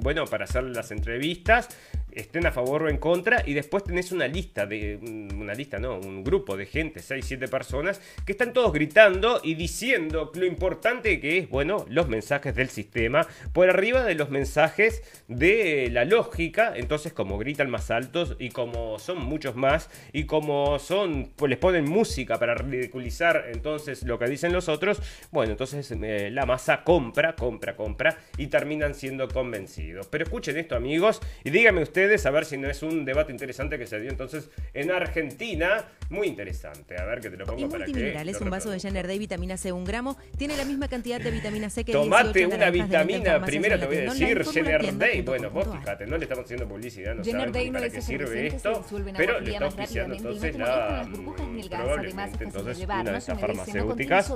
[0.00, 1.68] bueno, para hacer las entrevistas,
[2.16, 5.78] estén a favor o en contra, y después tenés una lista de, mm, una lista,
[5.78, 10.46] no, un grupo de gente, 6, 7 personas, que están todos gritando y diciendo lo
[10.46, 16.04] importante que es, bueno, los mensajes del sistema, por arriba de los mensajes de la
[16.04, 21.50] lógica, entonces como gritan más altos y como son muchos más, y como son, pues
[21.50, 26.46] les ponen música para ridiculizar entonces lo que dicen los otros, bueno, entonces eh, la
[26.46, 30.06] masa compra, compra, compra, y terminan siendo convencidos.
[30.08, 33.78] Pero escuchen esto amigos, y díganme ustedes, a ver si no es un debate interesante
[33.78, 35.84] que se dio entonces en Argentina.
[36.10, 36.96] Muy interesante.
[36.98, 37.90] A ver que te lo pongo Y para que.
[37.90, 38.80] multimineral es un vaso de.
[38.80, 40.16] Jenner Day, vitamina C, un gramo.
[40.38, 43.96] Tiene la misma cantidad de vitamina C que Tomate 18 una vitamina, primero te voy
[43.96, 45.22] a decir, Jenner Day.
[45.22, 48.02] Bueno, vos fíjate, no le estamos haciendo publicidad, no Jenner saben Day no para qué
[48.02, 48.84] sirve esto,
[49.16, 51.00] pero le está auspiciando entonces la.
[51.00, 54.30] Además, probablemente entonces una de estas farmacéuticas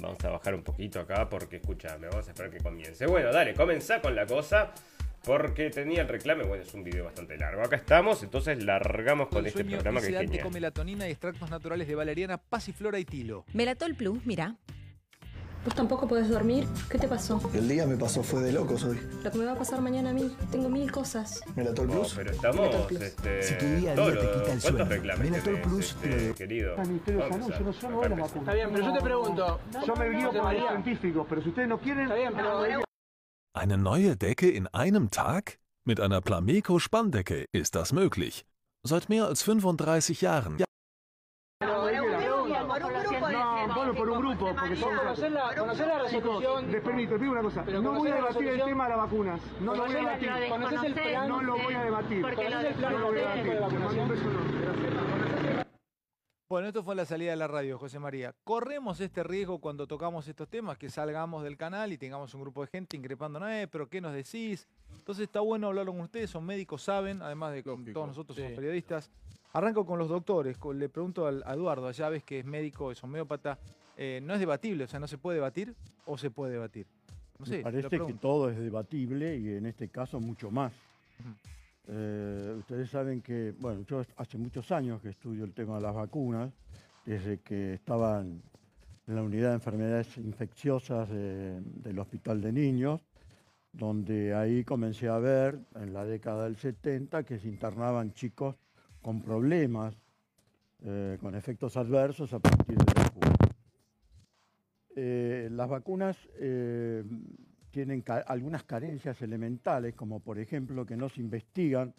[0.00, 3.06] Vamos a bajar un poquito acá porque escúchame, vamos a esperar que comience.
[3.06, 4.72] Bueno, dale, comenzá con la cosa.
[5.28, 7.62] Porque tenía el reclame, bueno, es un video bastante largo.
[7.62, 11.86] Acá estamos, entonces largamos con el este programa que es con melatonina y extractos naturales
[11.86, 13.44] de valeriana, pasiflora y tilo.
[13.52, 14.56] Melatol Plus, mira.
[15.66, 16.66] ¿Vos tampoco podés dormir?
[16.88, 17.42] ¿Qué te pasó?
[17.52, 18.98] El día me pasó fue de locos hoy.
[19.22, 20.34] Lo que me va a pasar mañana a mí.
[20.50, 21.42] Tengo mil cosas.
[21.54, 22.14] Melatol No, Plus.
[22.16, 23.02] pero estamos, Melatol Plus.
[23.02, 25.68] este, Si tu día a todo día te quita el ¿Cuántos sueño, reclames Melatol tenés,
[25.68, 26.74] Plus este, querido?
[26.74, 28.24] Vamos no, yo no.
[28.24, 29.60] Está bien, pero yo te pregunto.
[29.86, 32.04] Yo me guío por los científicos, pero si ustedes no quieren...
[32.04, 32.87] Está bien, pero.
[33.54, 35.58] Eine neue Decke in einem Tag?
[35.84, 38.44] Mit einer Plameco Spanndecke ist das möglich.
[38.86, 40.58] Seit mehr als 35 Jahren.
[43.96, 44.96] Por un grupo, porque son...
[44.96, 46.70] Conocer la, conocer la resolución.
[46.70, 47.62] Les permito, te digo una cosa.
[47.64, 49.40] Pero No voy a conocer la debatir el resolución- tema de las vacunas.
[49.60, 50.48] No lo voy a Conocer la- debatir.
[50.50, 51.28] ¿Conoces el plan?
[51.28, 52.22] No lo voy a debatir.
[52.22, 53.78] ¿Conoces el plan No lo voy a técnico de debatir.
[53.78, 55.27] Te mando un beso enorme.
[56.48, 58.34] Bueno, esto fue la salida de la radio, José María.
[58.42, 60.78] ¿Corremos este riesgo cuando tocamos estos temas?
[60.78, 64.14] Que salgamos del canal y tengamos un grupo de gente increpándonos, eh, pero ¿qué nos
[64.14, 64.66] decís?
[64.96, 68.52] Entonces está bueno hablarlo con ustedes, son médicos, saben, además de que todos nosotros somos
[68.52, 69.10] periodistas.
[69.52, 73.58] Arranco con los doctores, le pregunto a Eduardo, allá ves que es médico, es homeópata,
[73.98, 74.84] eh, ¿no es debatible?
[74.84, 75.74] O sea, ¿no se puede debatir
[76.06, 76.86] o se puede debatir?
[77.38, 80.50] No sé, Me te lo parece que todo es debatible y en este caso mucho
[80.50, 80.72] más.
[81.90, 85.94] Eh, ustedes saben que, bueno, yo hace muchos años que estudio el tema de las
[85.94, 86.52] vacunas,
[87.06, 88.42] desde que estaba en,
[89.06, 93.00] la unidad de enfermedades infecciosas de- del Hospital de Niños,
[93.72, 98.56] donde ahí comencé a ver en la década del 70 que se internaban chicos
[99.00, 99.94] con problemas,
[100.84, 103.36] eh, con efectos adversos a partir de la vacuna.
[104.94, 106.16] Eh, las vacunas
[107.78, 111.94] tienen ca- algunas carencias elementales, como por ejemplo que no se investigan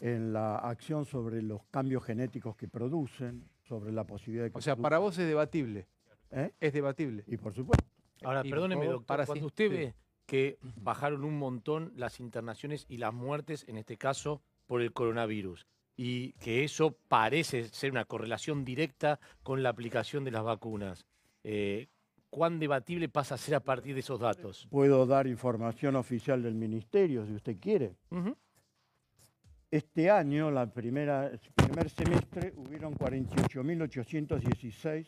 [0.00, 4.62] en la acción sobre los cambios genéticos que producen, sobre la posibilidad de que O
[4.62, 5.86] sea, para vos es debatible.
[6.30, 6.52] ¿Eh?
[6.58, 7.22] Es debatible.
[7.26, 7.84] Y por supuesto.
[8.24, 9.76] Ahora, Y, perdóneme, doctor, para cuando sí, usted sí.
[9.76, 14.94] ve que bajaron un montón las internaciones y las muertes, en este caso, por el
[14.94, 15.66] coronavirus,
[15.98, 21.04] y que eso parece ser una correlación directa con la aplicación de las vacunas,
[21.44, 21.88] eh,
[22.32, 24.66] ¿cuán debatible pasa a ser a partir de esos datos?
[24.70, 27.94] Puedo dar información oficial del ministerio, si usted quiere.
[29.70, 35.06] Este año, la primera, el primer semestre, hubieron 48.816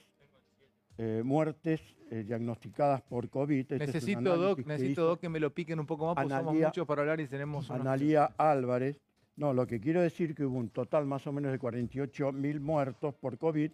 [0.98, 3.60] eh, muertes eh, diagnosticadas por COVID.
[3.60, 6.14] Este es Necesito, Doc, que necesito, hizo Doc, que me lo piquen un poco más,
[6.14, 7.70] porque somos Analía- muchos para hablar y tenemos.
[7.70, 9.00] Analía Álvarez.
[9.36, 13.14] No, lo que quiero decir que hubo un total más o menos de 48.000 muertos
[13.14, 13.72] por COVID,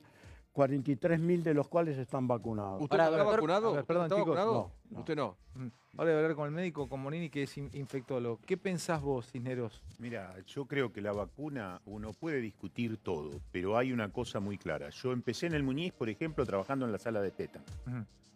[0.55, 2.83] 43.000 de los cuales están vacunados.
[2.83, 3.73] ¿Usted está vacunado?
[3.73, 4.37] Ver, perdón, ¿Está chicos.
[4.37, 4.73] vacunado?
[4.91, 5.37] No, Usted no.
[5.97, 8.41] Ahora voy a hablar con el médico, con Monini, que es in- infectólogo.
[8.47, 9.83] ¿Qué pensás vos, Cisneros?
[9.99, 14.59] Mira, yo creo que la vacuna uno puede discutir todo, pero hay una cosa muy
[14.59, 14.91] clara.
[14.91, 17.69] Yo empecé en el Muñiz, por ejemplo, trabajando en la sala de tétanos.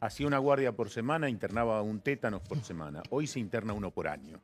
[0.00, 3.02] Hacía una guardia por semana, internaba un tétanos por semana.
[3.10, 4.38] Hoy se interna uno por año,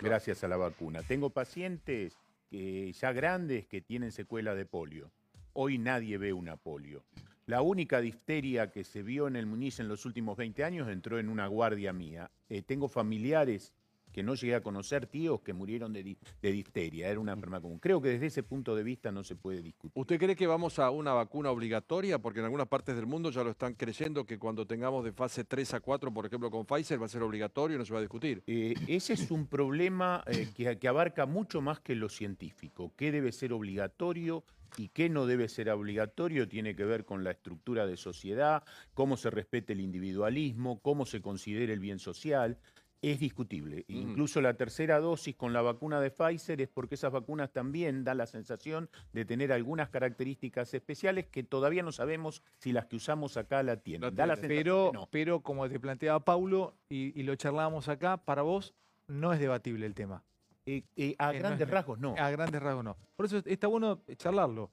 [0.00, 1.02] gracias a la vacuna.
[1.02, 2.16] Tengo pacientes
[2.50, 5.10] que, ya grandes que tienen secuela de polio.
[5.54, 7.04] Hoy nadie ve una polio.
[7.46, 11.18] La única difteria que se vio en el Muñiz en los últimos 20 años entró
[11.18, 12.30] en una guardia mía.
[12.48, 13.72] Eh, tengo familiares
[14.10, 17.08] que no llegué a conocer, tíos que murieron de, di- de difteria.
[17.08, 17.80] Era una enfermedad común.
[17.80, 19.92] Creo que desde ese punto de vista no se puede discutir.
[20.00, 22.18] ¿Usted cree que vamos a una vacuna obligatoria?
[22.20, 25.44] Porque en algunas partes del mundo ya lo están creyendo que cuando tengamos de fase
[25.44, 27.98] 3 a 4, por ejemplo con Pfizer, va a ser obligatorio y no se va
[27.98, 28.42] a discutir.
[28.46, 32.92] Eh, ese es un problema eh, que, que abarca mucho más que lo científico.
[32.96, 34.44] ¿Qué debe ser obligatorio
[34.76, 36.48] y qué no debe ser obligatorio?
[36.48, 41.20] Tiene que ver con la estructura de sociedad, cómo se respete el individualismo, cómo se
[41.20, 42.58] considera el bien social.
[43.02, 43.84] Es discutible.
[43.88, 48.16] Incluso la tercera dosis con la vacuna de Pfizer es porque esas vacunas también dan
[48.16, 53.36] la sensación de tener algunas características especiales que todavía no sabemos si las que usamos
[53.36, 54.14] acá la tienen.
[54.14, 55.08] Da la sensación Pero, que no.
[55.10, 58.72] pero como te planteaba Paulo y, y lo charlábamos acá, para vos
[59.06, 60.22] no es debatible el tema.
[60.66, 62.14] Eh, a Eh, no grandes es- rasgos no.
[62.18, 62.96] A grandes rasgos no.
[63.16, 64.70] Por eso está bueno charlarlo.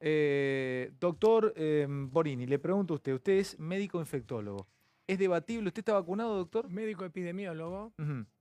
[0.00, 4.66] Eh, doctor eh, Borini, le pregunto a usted, usted es médico infectólogo.
[5.06, 5.68] ¿Es debatible?
[5.68, 6.68] ¿Usted está vacunado, doctor?
[6.68, 7.92] Médico epidemiólogo,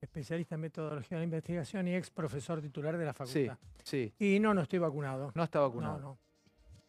[0.02, 3.58] especialista en metodología de la investigación y ex profesor titular de la Sí, facultad.
[3.84, 4.12] sí.
[4.18, 5.32] Y no, no estoy vacunado.
[5.36, 6.00] No está vacunado.
[6.00, 6.18] No, no.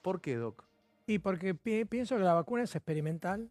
[0.01, 0.65] ¿Por qué, doc?
[1.07, 3.51] Y porque pi- pienso que la vacuna es experimental.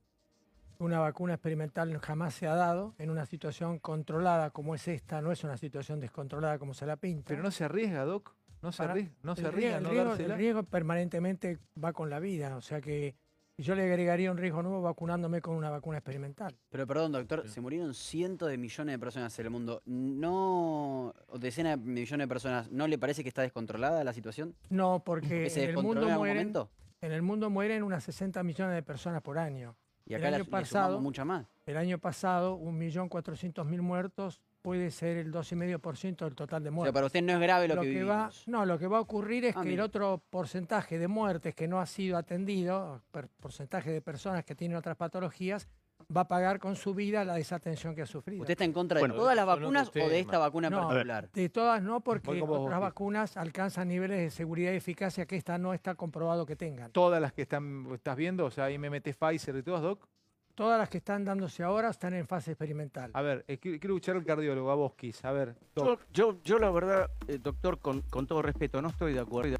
[0.79, 5.31] Una vacuna experimental jamás se ha dado en una situación controlada como es esta, no
[5.31, 7.29] es una situación descontrolada como se la pinta.
[7.29, 8.35] Pero no se arriesga, doc.
[8.61, 10.33] No se arriesga, no se el arriesga riesgo- a no el riesgo, dársela.
[10.33, 13.15] el riesgo permanentemente va con la vida, o sea que
[13.57, 16.57] yo le agregaría un riesgo nuevo vacunándome con una vacuna experimental.
[16.69, 19.81] Pero perdón, doctor, se murieron cientos de millones de personas en el mundo.
[19.85, 24.55] ¿No, o decenas de millones de personas, ¿no le parece que está descontrolada la situación?
[24.69, 26.53] No, porque ¿Que se en el mundo mueren,
[27.01, 29.77] en el mundo mueren unas 60 millones de personas por año.
[30.05, 31.45] Y El acá la- año pasado, mucha más.
[31.65, 36.87] El año pasado, 1.400.000 muertos puede ser el 2,5% del total de O muertos.
[36.89, 38.47] sea, para usted no es grave lo, que va, vivimos.
[38.47, 41.67] No, lo que va a ocurrir es Ah, que el otro porcentaje de muertes que
[41.67, 43.01] no ha sido atendido,
[43.39, 45.67] porcentaje de personas que tienen otras patologías,
[46.15, 48.41] va a pagar con su vida la desatención que ha sufrido.
[48.41, 50.87] ¿Usted está en contra de Bueno, todas las vacunas o de esta vacuna en No,
[50.87, 51.29] particular?
[51.31, 55.57] De todas no, porque vos, otras vacunas alcanzan niveles de seguridad y eficacia que esta
[55.57, 56.91] no está comprobado que tengan.
[56.91, 60.07] Todas las que están, estás viendo, o sea, MMT, Pfizer y todas, doc.
[60.55, 63.11] Todas las que están dándose ahora están en fase experimental.
[63.13, 65.25] A ver, eh, quiero, quiero escuchar al cardiólogo, a Bosquis.
[65.25, 65.99] A ver, doc.
[66.13, 69.57] Yo, yo, yo la verdad, eh, doctor, con, con todo respeto, no estoy de acuerdo.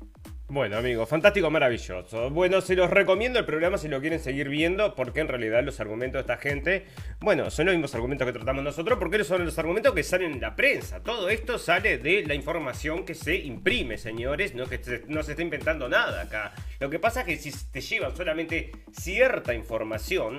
[0.48, 2.30] Bueno, amigos, fantástico, maravilloso.
[2.30, 5.80] Bueno, se los recomiendo el programa si lo quieren seguir viendo, porque en realidad los
[5.80, 6.86] argumentos de esta gente,
[7.20, 10.42] bueno, son los mismos argumentos que tratamos nosotros, porque son los argumentos que salen en
[10.42, 11.02] la prensa.
[11.02, 15.42] Todo esto sale de la información que se imprime, señores, no que no se está
[15.42, 16.54] inventando nada acá.
[16.80, 20.38] Lo que pasa es que si te llevan solamente cierta información,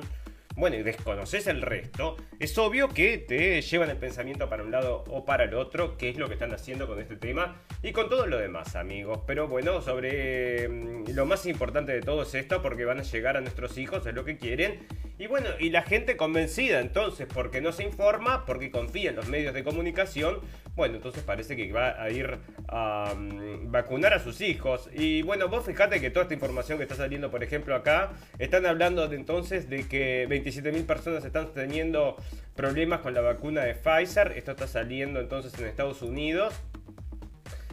[0.56, 5.04] bueno, y desconoces el resto, es obvio que te llevan el pensamiento para un lado
[5.08, 8.08] o para el otro, que es lo que están haciendo con este tema y con
[8.08, 9.20] todo lo demás, amigos.
[9.26, 13.36] Pero bueno, sobre mm, lo más importante de todo es esto, porque van a llegar
[13.36, 14.86] a nuestros hijos, es lo que quieren.
[15.18, 19.28] Y bueno, y la gente convencida entonces, porque no se informa, porque confía en los
[19.28, 20.40] medios de comunicación,
[20.74, 22.38] bueno, entonces parece que va a ir
[22.68, 24.88] a mm, vacunar a sus hijos.
[24.94, 28.64] Y bueno, vos fijate que toda esta información que está saliendo, por ejemplo, acá, están
[28.66, 32.16] hablando entonces de que 27.000 personas están teniendo
[32.54, 34.32] problemas con la vacuna de Pfizer.
[34.36, 36.54] Esto está saliendo entonces en Estados Unidos.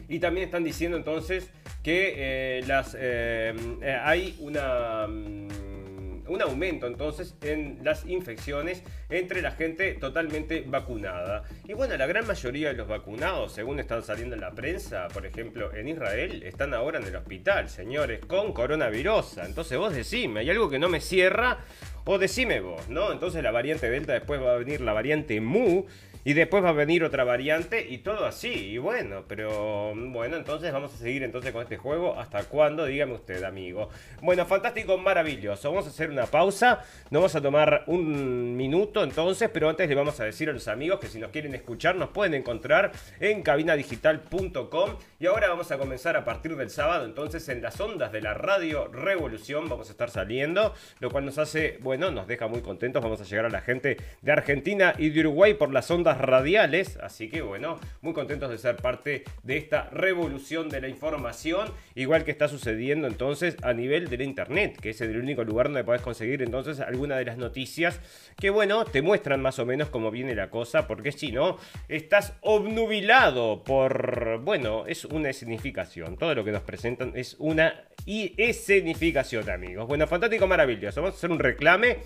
[0.08, 1.50] Y también están diciendo entonces
[1.84, 9.40] que eh, las, eh, eh, hay una, mm, un aumento entonces en las infecciones entre
[9.40, 11.44] la gente totalmente vacunada.
[11.66, 15.26] Y bueno, la gran mayoría de los vacunados, según están saliendo en la prensa, por
[15.26, 19.38] ejemplo en Israel, están ahora en el hospital, señores, con coronavirus.
[19.38, 21.58] Entonces vos decime, hay algo que no me cierra
[22.04, 23.12] o decime vos, ¿no?
[23.12, 25.84] Entonces la variante Delta, después va a venir la variante Mu.
[26.24, 28.48] Y después va a venir otra variante y todo así.
[28.48, 32.18] Y bueno, pero bueno, entonces vamos a seguir entonces con este juego.
[32.18, 32.86] ¿Hasta cuándo?
[32.86, 33.90] Dígame usted, amigo.
[34.22, 35.70] Bueno, fantástico, maravilloso.
[35.70, 36.82] Vamos a hacer una pausa.
[37.10, 40.66] Nos vamos a tomar un minuto entonces, pero antes le vamos a decir a los
[40.66, 44.96] amigos que si nos quieren escuchar nos pueden encontrar en cabinadigital.com.
[45.20, 48.32] Y ahora vamos a comenzar a partir del sábado entonces en las ondas de la
[48.32, 49.68] radio Revolución.
[49.68, 53.02] Vamos a estar saliendo, lo cual nos hace, bueno, nos deja muy contentos.
[53.02, 56.98] Vamos a llegar a la gente de Argentina y de Uruguay por las ondas radiales.
[57.02, 62.24] Así que bueno, muy contentos de ser parte de esta revolución de la información, igual
[62.24, 66.02] que está sucediendo entonces a nivel del internet, que es el único lugar donde podés
[66.02, 68.00] conseguir entonces alguna de las noticias
[68.38, 71.58] que bueno, te muestran más o menos cómo viene la cosa, porque si no,
[71.88, 76.16] estás obnubilado por, bueno, es una escenificación.
[76.16, 79.86] Todo lo que nos presentan es una escenificación, amigos.
[79.86, 81.00] Bueno, fantástico, maravilloso.
[81.00, 81.98] Vamos a hacer un reclame,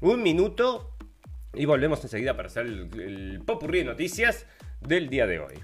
[0.00, 0.93] un minuto,
[1.56, 4.46] y volvemos enseguida para hacer el, el popurrí de noticias
[4.80, 5.54] del día de hoy.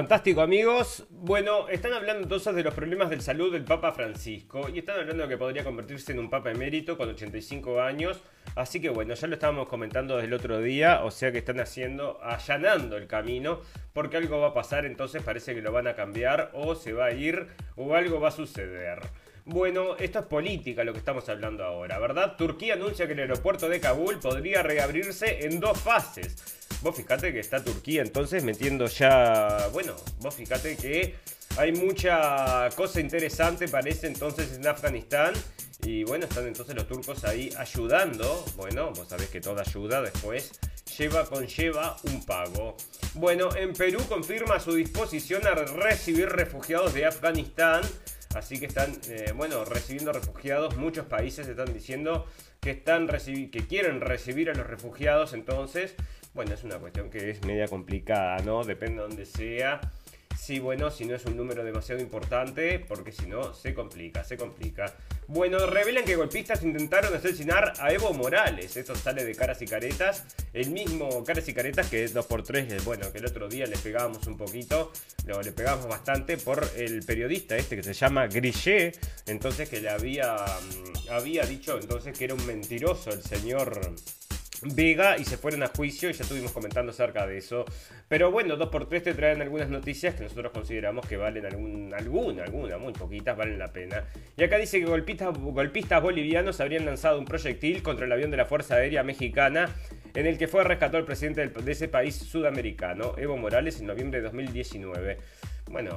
[0.00, 1.06] Fantástico amigos.
[1.10, 5.24] Bueno, están hablando entonces de los problemas de salud del Papa Francisco y están hablando
[5.24, 8.18] de que podría convertirse en un Papa emérito con 85 años.
[8.56, 11.60] Así que bueno, ya lo estábamos comentando desde el otro día, o sea que están
[11.60, 13.60] haciendo, allanando el camino,
[13.92, 17.04] porque algo va a pasar, entonces parece que lo van a cambiar o se va
[17.04, 19.00] a ir o algo va a suceder.
[19.52, 22.36] Bueno, esto es política lo que estamos hablando ahora, ¿verdad?
[22.36, 26.36] Turquía anuncia que el aeropuerto de Kabul podría reabrirse en dos fases.
[26.82, 29.66] Vos fíjate que está Turquía entonces metiendo ya.
[29.72, 31.16] Bueno, vos fíjate que
[31.56, 35.34] hay mucha cosa interesante, parece entonces en Afganistán.
[35.82, 38.44] Y bueno, están entonces los turcos ahí ayudando.
[38.56, 40.52] Bueno, vos sabés que toda ayuda después
[40.96, 42.76] lleva conlleva un pago.
[43.14, 47.82] Bueno, en Perú confirma su disposición a recibir refugiados de Afganistán.
[48.34, 50.76] Así que están, eh, bueno, recibiendo refugiados.
[50.76, 52.26] Muchos países están diciendo
[52.60, 55.32] que, están que quieren recibir a los refugiados.
[55.32, 55.94] Entonces,
[56.32, 58.62] bueno, es una cuestión que es media complicada, ¿no?
[58.62, 59.80] Depende de donde sea.
[60.50, 64.36] Sí, bueno, si no es un número demasiado importante, porque si no, se complica, se
[64.36, 64.92] complica.
[65.28, 68.76] Bueno, revelan que golpistas intentaron asesinar a Evo Morales.
[68.76, 70.24] Esto sale de Caras y Caretas.
[70.52, 74.36] El mismo Caras y Caretas que 2x3, bueno, que el otro día le pegábamos un
[74.36, 74.90] poquito,
[75.24, 78.98] no, le pegamos bastante por el periodista este que se llama Grillet.
[79.28, 83.94] Entonces que le había, mm, había dicho entonces que era un mentiroso el señor
[84.62, 87.64] Vega y se fueron a juicio y ya estuvimos comentando acerca de eso.
[88.08, 92.78] Pero bueno, 2x3 te traen algunas noticias que nosotros consideramos que valen algún, alguna, alguna,
[92.78, 94.04] muy poquitas, valen la pena.
[94.36, 98.44] Y acá dice que golpistas, bolivianos habrían lanzado un proyectil contra el avión de la
[98.44, 99.74] Fuerza Aérea Mexicana
[100.14, 104.18] en el que fue rescatado el presidente de ese país sudamericano, Evo Morales, en noviembre
[104.18, 105.18] de 2019.
[105.70, 105.96] Bueno,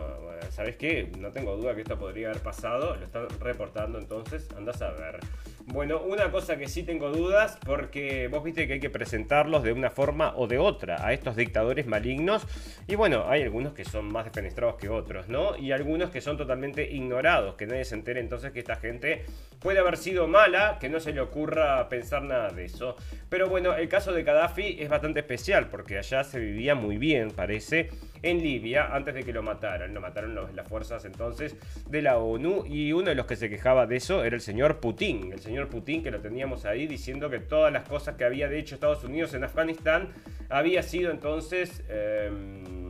[0.51, 1.11] ¿sabes qué?
[1.17, 2.95] No tengo duda que esto podría haber pasado.
[2.95, 4.47] Lo están reportando entonces.
[4.55, 5.19] Andás a ver.
[5.67, 9.71] Bueno, una cosa que sí tengo dudas, porque vos viste que hay que presentarlos de
[9.71, 12.45] una forma o de otra a estos dictadores malignos.
[12.85, 15.55] Y bueno, hay algunos que son más defenestrados que otros, ¿no?
[15.57, 19.25] Y algunos que son totalmente ignorados, que nadie se entere entonces que esta gente
[19.59, 22.97] puede haber sido mala, que no se le ocurra pensar nada de eso.
[23.29, 27.31] Pero bueno, el caso de Gaddafi es bastante especial, porque allá se vivía muy bien,
[27.31, 27.89] parece,
[28.23, 29.93] en Libia, antes de que lo mataran.
[29.93, 31.55] Lo mataron las fuerzas entonces
[31.87, 34.79] de la ONU, y uno de los que se quejaba de eso era el señor
[34.79, 38.47] Putin, el señor Putin, que lo teníamos ahí, diciendo que todas las cosas que había
[38.47, 40.09] de hecho Estados Unidos en Afganistán
[40.49, 42.89] había sido entonces, em,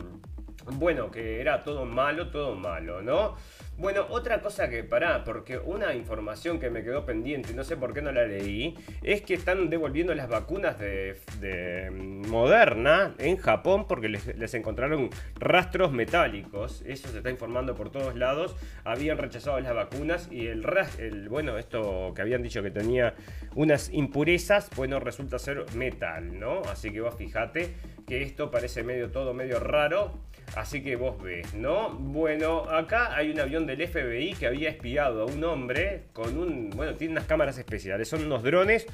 [0.73, 3.36] bueno, que era todo malo, todo malo, ¿no?
[3.76, 7.91] Bueno, otra cosa que pará, porque una información que me quedó pendiente, no sé por
[7.91, 11.17] qué no la leí, es que están devolviendo las vacunas de,
[12.28, 16.84] Moderna en Japón porque les, encontraron rastros metálicos.
[16.86, 18.55] Eso se está informando por todos lados.
[18.84, 20.65] Habían rechazado las vacunas y el,
[20.99, 23.15] el bueno, esto que habían dicho que tenía
[23.55, 26.61] unas impurezas, bueno, resulta ser metal, ¿no?
[26.61, 27.74] Así que vos fijate
[28.07, 30.19] que esto parece medio todo medio raro.
[30.55, 31.89] Así que vos ves, ¿no?
[31.89, 36.69] Bueno, acá hay un avión del FBI que había espiado a un hombre con un...
[36.69, 38.85] Bueno, tiene unas cámaras especiales, son unos drones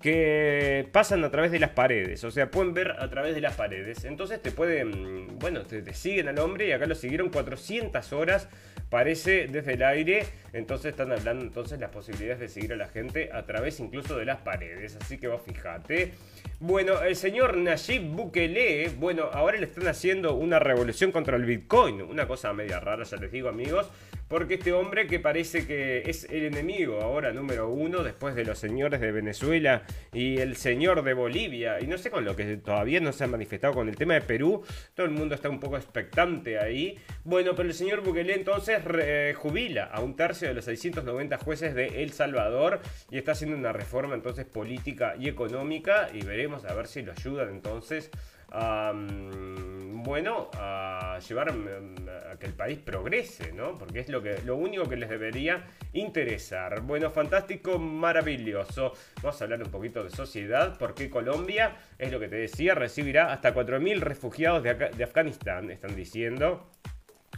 [0.00, 3.54] que pasan a través de las paredes, o sea, pueden ver a través de las
[3.54, 4.04] paredes.
[4.04, 8.48] Entonces te pueden, bueno, te, siguen al hombre y acá lo siguieron 400 horas,
[8.90, 10.26] parece, desde el aire.
[10.52, 14.24] Entonces están hablando entonces las posibilidades de seguir a la gente a través incluso de
[14.24, 14.96] las paredes.
[15.00, 16.12] Así que vos fijate.
[16.58, 22.00] Bueno, el señor Nayib Bukele, bueno, ahora le están haciendo una revolución contra el Bitcoin.
[22.02, 23.90] Una cosa media rara, ya les digo amigos.
[24.28, 28.58] Porque este hombre que parece que es el enemigo ahora número uno después de los
[28.58, 31.78] señores de Venezuela y el señor de Bolivia.
[31.80, 34.22] Y no sé con lo que todavía no se ha manifestado con el tema de
[34.22, 34.64] Perú.
[34.96, 36.98] Todo el mundo está un poco expectante ahí.
[37.22, 41.76] Bueno, pero el señor Bukele entonces re- jubila a un tercio de los 690 jueces
[41.76, 42.80] de El Salvador
[43.12, 47.12] y está haciendo una reforma entonces política y económica y veremos a ver si lo
[47.12, 48.10] ayudan entonces
[48.52, 53.74] a, mm, bueno, a llevar mm, a que el país progrese, ¿no?
[53.74, 55.64] Porque es lo, que, lo único que les debería
[55.94, 56.82] interesar.
[56.82, 58.92] Bueno, fantástico, maravilloso.
[59.22, 63.32] Vamos a hablar un poquito de sociedad, porque Colombia, es lo que te decía, recibirá
[63.32, 66.70] hasta 4.000 refugiados de, de Afganistán, están diciendo.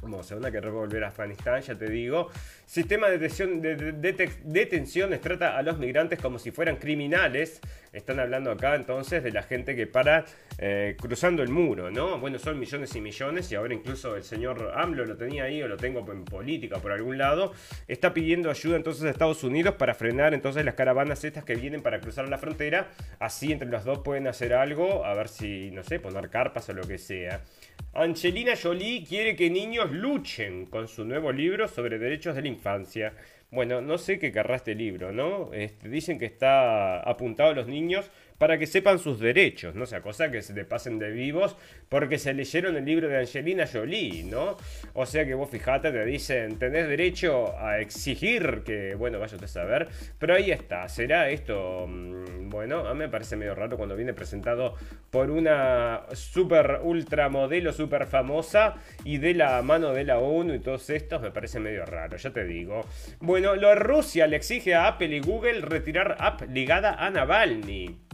[0.01, 2.31] Como se van a querer volver a Afganistán, ya te digo.
[2.69, 7.63] Sistema de detención, de, de- de- detenciones trata a los migrantes como si fueran criminales.
[7.95, 10.27] Están hablando acá entonces de la gente que para
[10.59, 12.19] eh, cruzando el muro, ¿no?
[12.19, 15.67] Bueno, son millones y millones y ahora incluso el señor AMLO lo tenía ahí o
[15.69, 17.55] lo tengo en política por algún lado.
[17.89, 21.81] Está pidiendo ayuda entonces a Estados Unidos para frenar entonces las caravanas estas que vienen
[21.81, 22.91] para cruzar la frontera.
[23.19, 26.75] Así entre los dos pueden hacer algo, a ver si, no sé, poner carpas o
[26.75, 27.41] lo que sea.
[27.95, 33.15] Angelina Jolie quiere que niños luchen con su nuevo libro sobre derechos de la infancia.
[33.51, 35.53] Bueno, no sé qué querrá este libro, ¿no?
[35.55, 40.01] Este, dicen que está apuntado a los niños para que sepan sus derechos, no sea
[40.01, 41.57] cosa que se te pasen de vivos
[41.89, 44.57] porque se leyeron el libro de Angelina Jolie, ¿no?
[44.95, 49.49] O sea que vos fijate, te dicen, tenés derecho a exigir que, bueno, vaya a
[49.49, 51.87] saber, pero ahí está, ¿será esto?
[51.89, 54.75] mm, Bueno, a mí me parece medio raro cuando viene presentado
[55.11, 60.61] por una super ultra modelo super famosa y de la mano de la ONU y
[60.61, 62.87] todos estos, me parece medio raro, ya te digo.
[63.21, 68.08] Bueno, lo Rusia le exige a Apple y Google retirar app ligada a Navalny.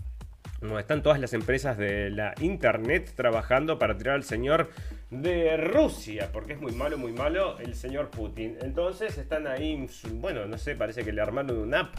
[0.64, 4.70] No, están todas las empresas de la internet trabajando para tirar al señor
[5.10, 8.56] de Rusia, porque es muy malo, muy malo el señor Putin.
[8.62, 11.94] Entonces están ahí, bueno, no sé, parece que le armaron una app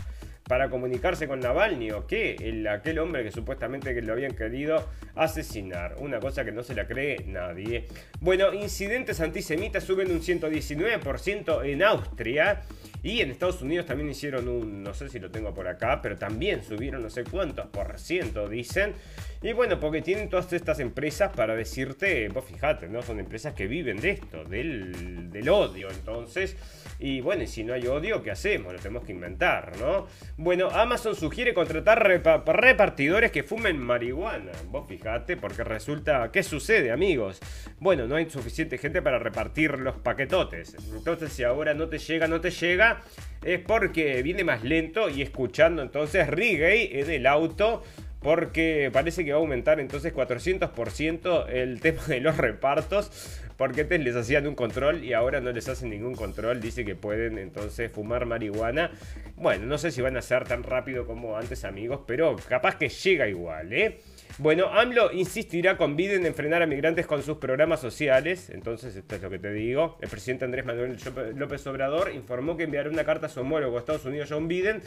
[0.47, 5.95] para comunicarse con Navalny o qué, el, aquel hombre que supuestamente lo habían querido asesinar.
[5.99, 7.87] Una cosa que no se la cree nadie.
[8.19, 12.61] Bueno, incidentes antisemitas suben un 119% en Austria.
[13.01, 16.17] Y en Estados Unidos también hicieron un, no sé si lo tengo por acá, pero
[16.17, 18.93] también subieron no sé cuántos por ciento, dicen.
[19.43, 23.03] Y bueno, porque tienen todas estas empresas para decirte, vos fijate, ¿no?
[23.03, 26.55] Son empresas que viven de esto, del, del odio, entonces.
[26.99, 28.71] Y bueno, y si no hay odio, ¿qué hacemos?
[28.73, 30.07] Lo tenemos que inventar, ¿no?
[30.37, 34.51] Bueno, Amazon sugiere contratar repa- repartidores que fumen marihuana.
[34.69, 37.39] Vos fijate, porque resulta, ¿qué sucede, amigos?
[37.79, 40.75] Bueno, no hay suficiente gente para repartir los paquetotes.
[40.95, 43.01] Entonces, si ahora no te llega, no te llega,
[43.43, 47.83] es porque viene más lento y escuchando entonces reggae en el auto.
[48.21, 53.11] Porque parece que va a aumentar entonces 400% el tema de los repartos.
[53.57, 56.59] Porque les hacían un control y ahora no les hacen ningún control.
[56.59, 58.91] Dice que pueden entonces fumar marihuana.
[59.35, 62.01] Bueno, no sé si van a ser tan rápido como antes, amigos.
[62.05, 63.99] Pero capaz que llega igual, ¿eh?
[64.37, 68.49] Bueno, AMLO insistirá con Biden en frenar a migrantes con sus programas sociales.
[68.49, 69.97] Entonces, esto es lo que te digo.
[70.01, 70.97] El presidente Andrés Manuel
[71.35, 74.81] López Obrador informó que enviará una carta a su homólogo de Estados Unidos, John Biden,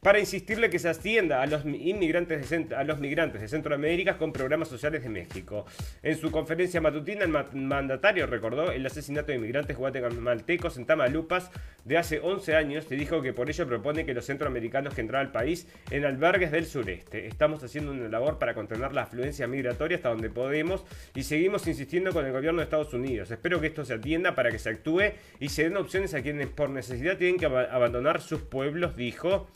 [0.00, 4.34] para insistirle que se atienda a los inmigrantes de, a los migrantes de Centroamérica con
[4.34, 5.64] programas sociales de México.
[6.02, 11.50] En su conferencia matutina, el ma- mandatario recordó el asesinato de inmigrantes guatemaltecos en Tamalupas
[11.86, 15.28] de hace 11 años y dijo que por ello propone que los centroamericanos que entraran
[15.28, 17.26] al país en albergues del sureste.
[17.26, 22.12] Estamos haciendo una labor para contener la afluencia migratoria hasta donde podemos y seguimos insistiendo
[22.12, 23.30] con el gobierno de Estados Unidos.
[23.30, 26.48] Espero que esto se atienda para que se actúe y se den opciones a quienes
[26.48, 29.48] por necesidad tienen que ab- abandonar sus pueblos, dijo.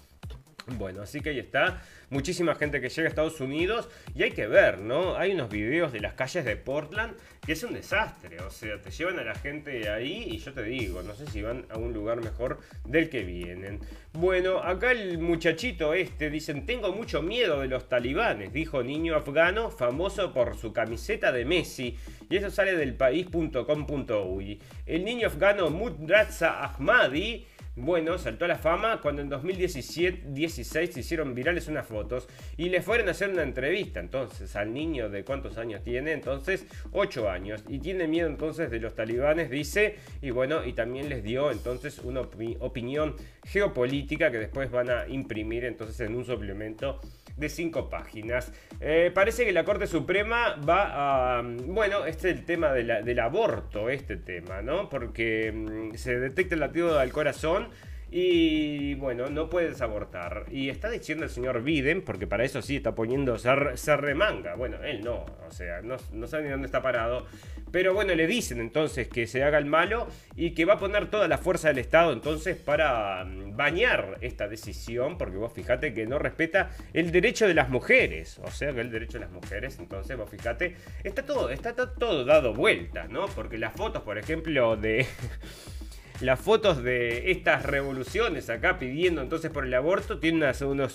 [0.78, 1.82] Bueno, así que ahí está.
[2.10, 5.16] Muchísima gente que llega a Estados Unidos y hay que ver, ¿no?
[5.16, 7.14] Hay unos videos de las calles de Portland
[7.44, 8.40] que es un desastre.
[8.40, 11.42] O sea, te llevan a la gente ahí y yo te digo, no sé si
[11.42, 13.80] van a un lugar mejor del que vienen.
[14.12, 19.70] Bueno, acá el muchachito este dicen, tengo mucho miedo de los talibanes, dijo niño afgano
[19.70, 21.96] famoso por su camiseta de Messi.
[22.30, 24.60] Y eso sale del país.com.uy.
[24.86, 27.46] El niño afgano Mudraza Ahmadi
[27.78, 32.82] bueno, saltó a la fama cuando en 2017-16 se hicieron virales unas fotos y le
[32.82, 37.64] fueron a hacer una entrevista entonces al niño de cuántos años tiene, entonces 8 años.
[37.68, 41.98] Y tiene miedo entonces de los talibanes, dice, y bueno, y también les dio entonces
[42.00, 47.00] una opi- opinión geopolítica que después van a imprimir entonces en un suplemento
[47.38, 48.52] de 5 páginas.
[48.80, 51.42] Eh, parece que la Corte Suprema va a...
[51.42, 54.88] Bueno, este es el tema de del aborto, este tema, ¿no?
[54.88, 57.68] Porque mm, se detecta el latido del corazón
[58.10, 60.46] Y bueno, no puedes abortar.
[60.50, 63.96] Y está diciendo el señor Biden, porque para eso sí está poniendo, se, re- se
[63.98, 64.54] remanga.
[64.54, 67.26] Bueno, él no, o sea, no, sabe ni dónde está parado.
[67.70, 71.10] Pero bueno, le dicen entonces que se haga el malo y que va a poner
[71.10, 76.06] toda la fuerza del Estado entonces para mm, bañar esta decisión, porque vos fíjate que
[76.06, 78.38] no respeta el derecho de las mujeres.
[78.42, 81.90] O sea, que el derecho de las mujeres, entonces vos fíjate, está todo, está, to-
[81.90, 83.26] todo dado vuelta, ¿no?
[83.26, 85.04] Porque las fotos, por ejemplo, de...
[86.20, 90.94] las fotos de estas revoluciones acá pidiendo entonces por el aborto tienen unos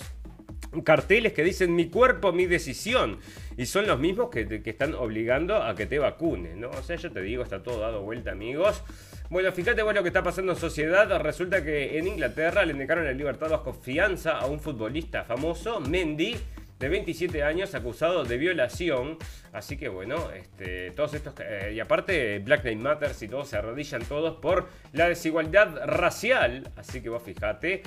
[0.82, 3.18] carteles que dicen mi cuerpo, mi decisión.
[3.56, 6.70] Y son los mismos que, que están obligando a que te vacunes, ¿no?
[6.70, 8.82] O sea, yo te digo, está todo dado vuelta, amigos.
[9.30, 11.20] Bueno, fíjate vos lo que está pasando en sociedad.
[11.20, 16.36] Resulta que en Inglaterra le negaron la libertad bajo fianza a un futbolista famoso, Mendy,
[16.78, 19.18] de 27 años, acusado de violación.
[19.52, 21.34] Así que bueno, este, todos estos...
[21.40, 26.70] eh, y aparte, Black Lives Matter y todos se arrodillan todos por la desigualdad racial.
[26.76, 27.82] Así que vos fíjate.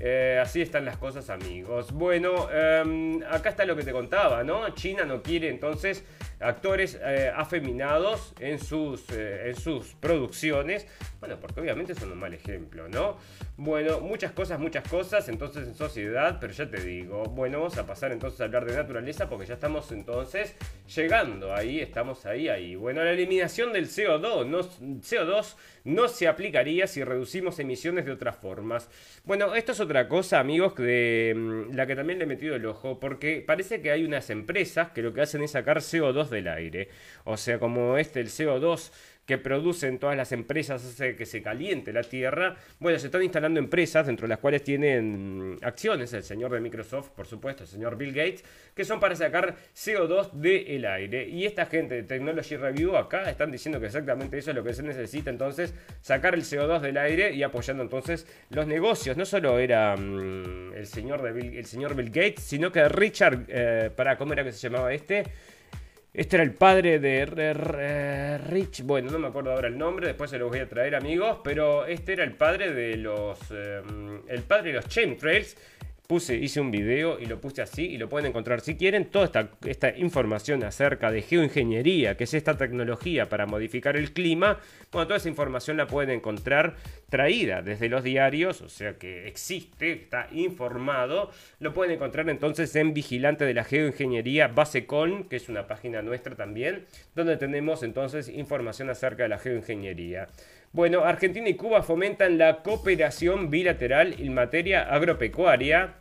[0.00, 1.92] Eh, así están las cosas, amigos.
[1.92, 4.68] Bueno, em, acá está lo que te contaba, ¿no?
[4.70, 6.04] China no quiere entonces
[6.40, 10.86] actores eh, afeminados en sus, eh, en sus producciones.
[11.20, 13.16] Bueno, porque obviamente son un mal ejemplo, ¿no?
[13.56, 17.86] Bueno, muchas cosas, muchas cosas entonces en sociedad, pero ya te digo, bueno, vamos a
[17.86, 20.54] pasar entonces a hablar de naturaleza porque ya estamos entonces
[20.94, 22.76] llegando ahí, estamos ahí, ahí.
[22.76, 28.36] Bueno, la eliminación del CO2, no, CO2 no se aplicaría si reducimos emisiones de otras
[28.36, 28.88] formas.
[29.24, 32.66] Bueno, esto es otra cosa, amigos, de mm, la que también le he metido el
[32.66, 36.48] ojo, porque parece que hay unas empresas que lo que hacen es sacar CO2 del
[36.48, 36.88] aire.
[37.24, 38.90] O sea, como este, el CO2
[39.28, 42.56] que producen todas las empresas hace que se caliente la tierra.
[42.80, 46.60] Bueno, se están instalando empresas dentro de las cuales tienen mm, acciones, el señor de
[46.60, 48.42] Microsoft, por supuesto, el señor Bill Gates,
[48.74, 51.28] que son para sacar CO2 del aire.
[51.28, 54.72] Y esta gente de Technology Review acá están diciendo que exactamente eso es lo que
[54.72, 59.18] se necesita, entonces sacar el CO2 del aire y apoyando entonces los negocios.
[59.18, 63.90] No solo era mm, el, señor Bill, el señor Bill Gates, sino que Richard, eh,
[63.94, 65.24] para cómo era que se llamaba este.
[66.18, 70.36] Este era el padre de Rich, bueno, no me acuerdo ahora el nombre, después se
[70.36, 73.80] los voy a traer amigos, pero este era el padre de los, eh,
[74.26, 75.56] el padre de los chemtrails.
[76.08, 79.10] Puse, hice un video y lo puse así y lo pueden encontrar si quieren.
[79.10, 84.58] Toda esta, esta información acerca de geoingeniería, que es esta tecnología para modificar el clima,
[84.90, 86.76] bueno, toda esa información la pueden encontrar
[87.10, 91.30] traída desde los diarios, o sea que existe, está informado.
[91.60, 96.34] Lo pueden encontrar entonces en Vigilante de la Geoingeniería Basecon, que es una página nuestra
[96.36, 100.28] también, donde tenemos entonces información acerca de la geoingeniería.
[100.72, 105.94] Bueno, Argentina y Cuba fomentan la cooperación bilateral en materia agropecuaria.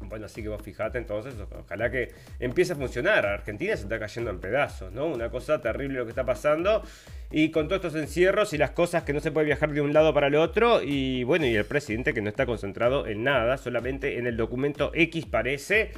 [0.00, 3.24] Bueno, así que vos fijate entonces, ojalá que empiece a funcionar.
[3.24, 5.06] Argentina se está cayendo en pedazos, ¿no?
[5.06, 6.82] Una cosa terrible lo que está pasando.
[7.30, 9.94] Y con todos estos encierros y las cosas que no se puede viajar de un
[9.94, 10.82] lado para el otro.
[10.82, 14.90] Y bueno, y el presidente que no está concentrado en nada, solamente en el documento
[14.94, 15.92] X parece.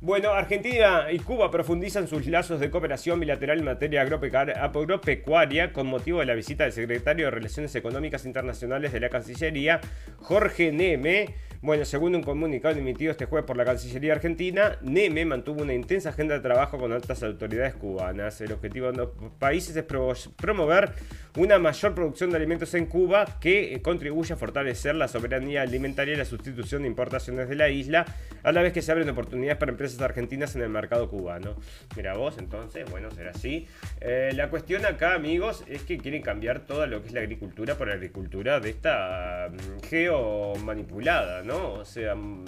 [0.00, 6.20] Bueno, Argentina y Cuba profundizan sus lazos de cooperación bilateral en materia agropecuaria con motivo
[6.20, 9.80] de la visita del secretario de Relaciones Económicas Internacionales de la Cancillería,
[10.18, 11.34] Jorge Neme.
[11.60, 16.10] Bueno, según un comunicado emitido este jueves por la Cancillería Argentina, Neme mantuvo una intensa
[16.10, 18.40] agenda de trabajo con altas autoridades cubanas.
[18.40, 19.08] El objetivo de los
[19.40, 20.92] países es pro- promover
[21.36, 26.14] una mayor producción de alimentos en Cuba que eh, contribuye a fortalecer la soberanía alimentaria
[26.14, 28.06] y la sustitución de importaciones de la isla,
[28.44, 31.56] a la vez que se abren oportunidades para empresas argentinas en el mercado cubano.
[31.96, 33.66] Mira vos, entonces, bueno, será así.
[34.00, 37.74] Eh, la cuestión acá, amigos, es que quieren cambiar toda lo que es la agricultura
[37.74, 41.47] por la agricultura de esta mm, geomanipulada, ¿no?
[41.56, 42.44] O sea, mm,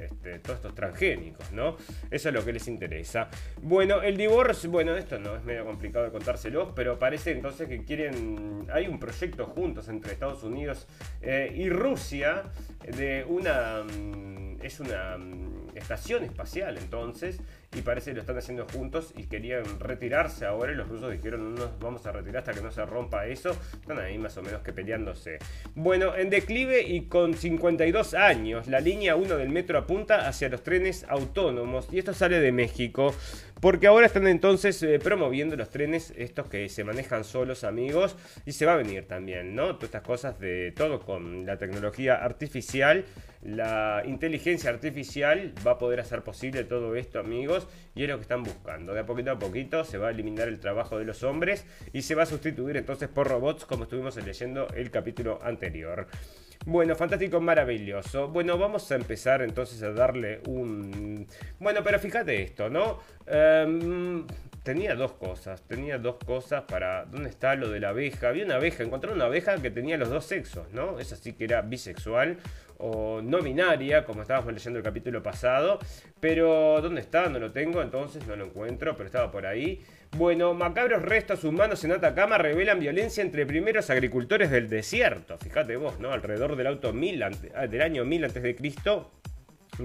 [0.00, 1.76] este, todos estos transgénicos, ¿no?
[2.10, 3.28] Eso es lo que les interesa.
[3.62, 7.84] Bueno, el divorcio, bueno, esto no es medio complicado de contárselos, pero parece entonces que
[7.84, 10.86] quieren, hay un proyecto juntos entre Estados Unidos
[11.22, 12.44] eh, y Rusia
[12.96, 17.40] de una, mm, es una mm, estación espacial entonces,
[17.76, 21.54] y parece que lo están haciendo juntos y querían retirarse ahora y los rusos dijeron
[21.54, 23.50] no nos vamos a retirar hasta que no se rompa eso,
[23.80, 25.38] están ahí más o menos que peleándose.
[25.74, 30.62] Bueno, en declive y con 52 años, la línea 1 del metro apunta hacia los
[30.62, 33.14] trenes autónomos y esto sale de México.
[33.60, 38.52] Porque ahora están entonces eh, promoviendo los trenes estos que se manejan solos, amigos, y
[38.52, 39.74] se va a venir también, ¿no?
[39.74, 43.04] Todas estas cosas de todo con la tecnología artificial,
[43.42, 48.22] la inteligencia artificial va a poder hacer posible todo esto, amigos, y es lo que
[48.22, 48.94] están buscando.
[48.94, 52.00] De a poquito a poquito se va a eliminar el trabajo de los hombres y
[52.00, 56.06] se va a sustituir entonces por robots, como estuvimos leyendo el capítulo anterior.
[56.66, 58.28] Bueno, fantástico, maravilloso.
[58.28, 61.26] Bueno, vamos a empezar entonces a darle un...
[61.58, 62.98] Bueno, pero fíjate esto, ¿no?
[63.26, 64.26] Em,
[64.62, 65.62] tenía dos cosas.
[65.62, 67.06] Tenía dos cosas para.
[67.06, 68.28] ¿Dónde está lo de la abeja?
[68.28, 70.98] Había una abeja, encontré una abeja que tenía los dos sexos, ¿no?
[70.98, 72.36] Esa sí que era bisexual
[72.76, 75.78] o no binaria, como estábamos leyendo el capítulo pasado.
[76.20, 77.28] Pero, ¿dónde está?
[77.30, 79.82] No lo tengo, entonces no lo encuentro, pero estaba por ahí.
[80.16, 85.38] Bueno, macabros restos humanos en Atacama revelan violencia entre primeros agricultores del desierto.
[85.38, 86.12] Fíjate vos, ¿no?
[86.12, 89.12] Alrededor del auto 1000, ante- ah, del año 1000 antes de Cristo,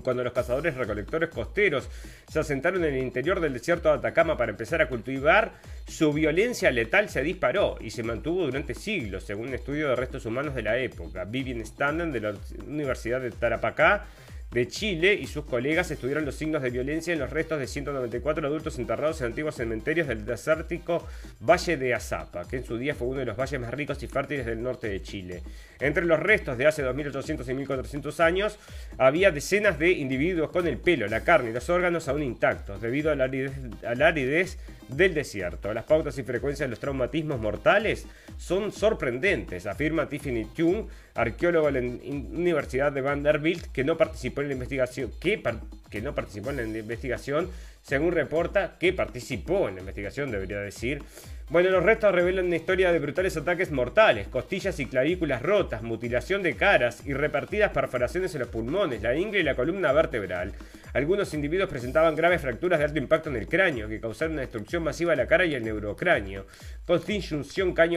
[0.04, 1.88] cuando los cazadores recolectores costeros
[2.28, 5.54] se asentaron en el interior del desierto de Atacama para empezar a cultivar,
[5.88, 10.26] su violencia letal se disparó y se mantuvo durante siglos, según un estudio de restos
[10.26, 11.24] humanos de la época.
[11.26, 12.34] Vivian Standen de la
[12.68, 14.06] Universidad de Tarapacá
[14.52, 18.48] de Chile y sus colegas estudiaron los signos de violencia en los restos de 194
[18.48, 21.06] adultos enterrados en antiguos cementerios del desértico
[21.42, 24.08] Valle de Azapa, que en su día fue uno de los valles más ricos y
[24.08, 25.44] fértiles del norte de Chile.
[25.80, 28.58] Entre los restos de hace 2800 y 1400 años
[28.98, 33.12] había decenas de individuos con el pelo, la carne y los órganos aún intactos, debido
[33.12, 33.54] a la aridez,
[33.86, 34.58] a la aridez
[34.88, 35.74] del desierto.
[35.74, 38.06] Las pautas y frecuencias de los traumatismos mortales
[38.38, 44.48] son sorprendentes, afirma Tiffany Tune, arqueólogo de la Universidad de Vanderbilt, que no participó en
[44.50, 47.50] la investigación, que no participó en la investigación,
[47.82, 51.04] según reporta que participó en la investigación, debería decir.
[51.48, 56.42] Bueno, los restos revelan una historia de brutales ataques mortales, costillas y clavículas rotas, mutilación
[56.42, 60.54] de caras y repartidas perforaciones en los pulmones, la ingle y la columna vertebral.
[60.96, 64.82] Algunos individuos presentaban graves fracturas de alto impacto en el cráneo, que causaron una destrucción
[64.82, 66.46] masiva de la cara y el neurocráneo,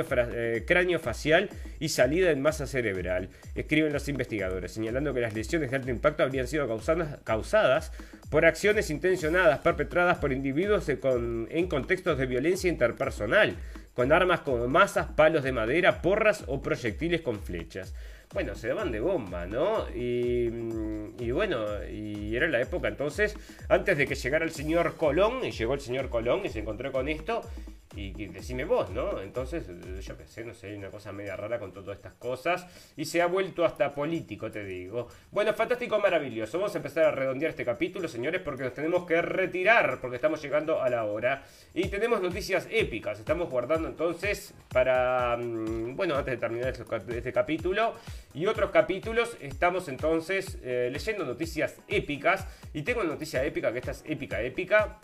[0.04, 5.32] fra- eh, cráneo facial y salida en masa cerebral, escriben los investigadores, señalando que las
[5.32, 6.66] lesiones de alto impacto habrían sido
[7.22, 7.92] causadas,
[8.30, 13.54] por acciones intencionadas perpetradas por individuos en contextos de violencia interpersonal,
[13.94, 17.94] con armas como masas, palos de madera, porras o proyectiles con flechas.
[18.34, 19.88] Bueno, se daban de bomba, ¿no?
[19.90, 23.36] Y, mm, y bueno, y era la época entonces,
[23.68, 26.92] antes de que llegara el señor Colón, y llegó el señor Colón y se encontró
[26.92, 27.40] con esto,
[27.98, 29.20] y que- decime vos, ¿no?
[29.20, 29.66] Entonces,
[30.06, 33.20] yo qué sé, no sé, una cosa media rara con todas estas cosas, y se
[33.20, 35.08] ha vuelto hasta político, te digo.
[35.32, 36.58] Bueno, fantástico, maravilloso.
[36.58, 40.40] Vamos a empezar a redondear este capítulo, señores, porque nos tenemos que retirar, porque estamos
[40.42, 41.42] llegando a la hora.
[41.74, 46.84] Y tenemos noticias épicas, estamos guardando entonces para, mm, bueno, antes de terminar este,
[47.16, 47.94] este capítulo
[48.34, 53.78] y otros capítulos, estamos entonces eh, leyendo noticias épicas, y tengo una noticia épica, que
[53.78, 54.98] esta es épica, épica.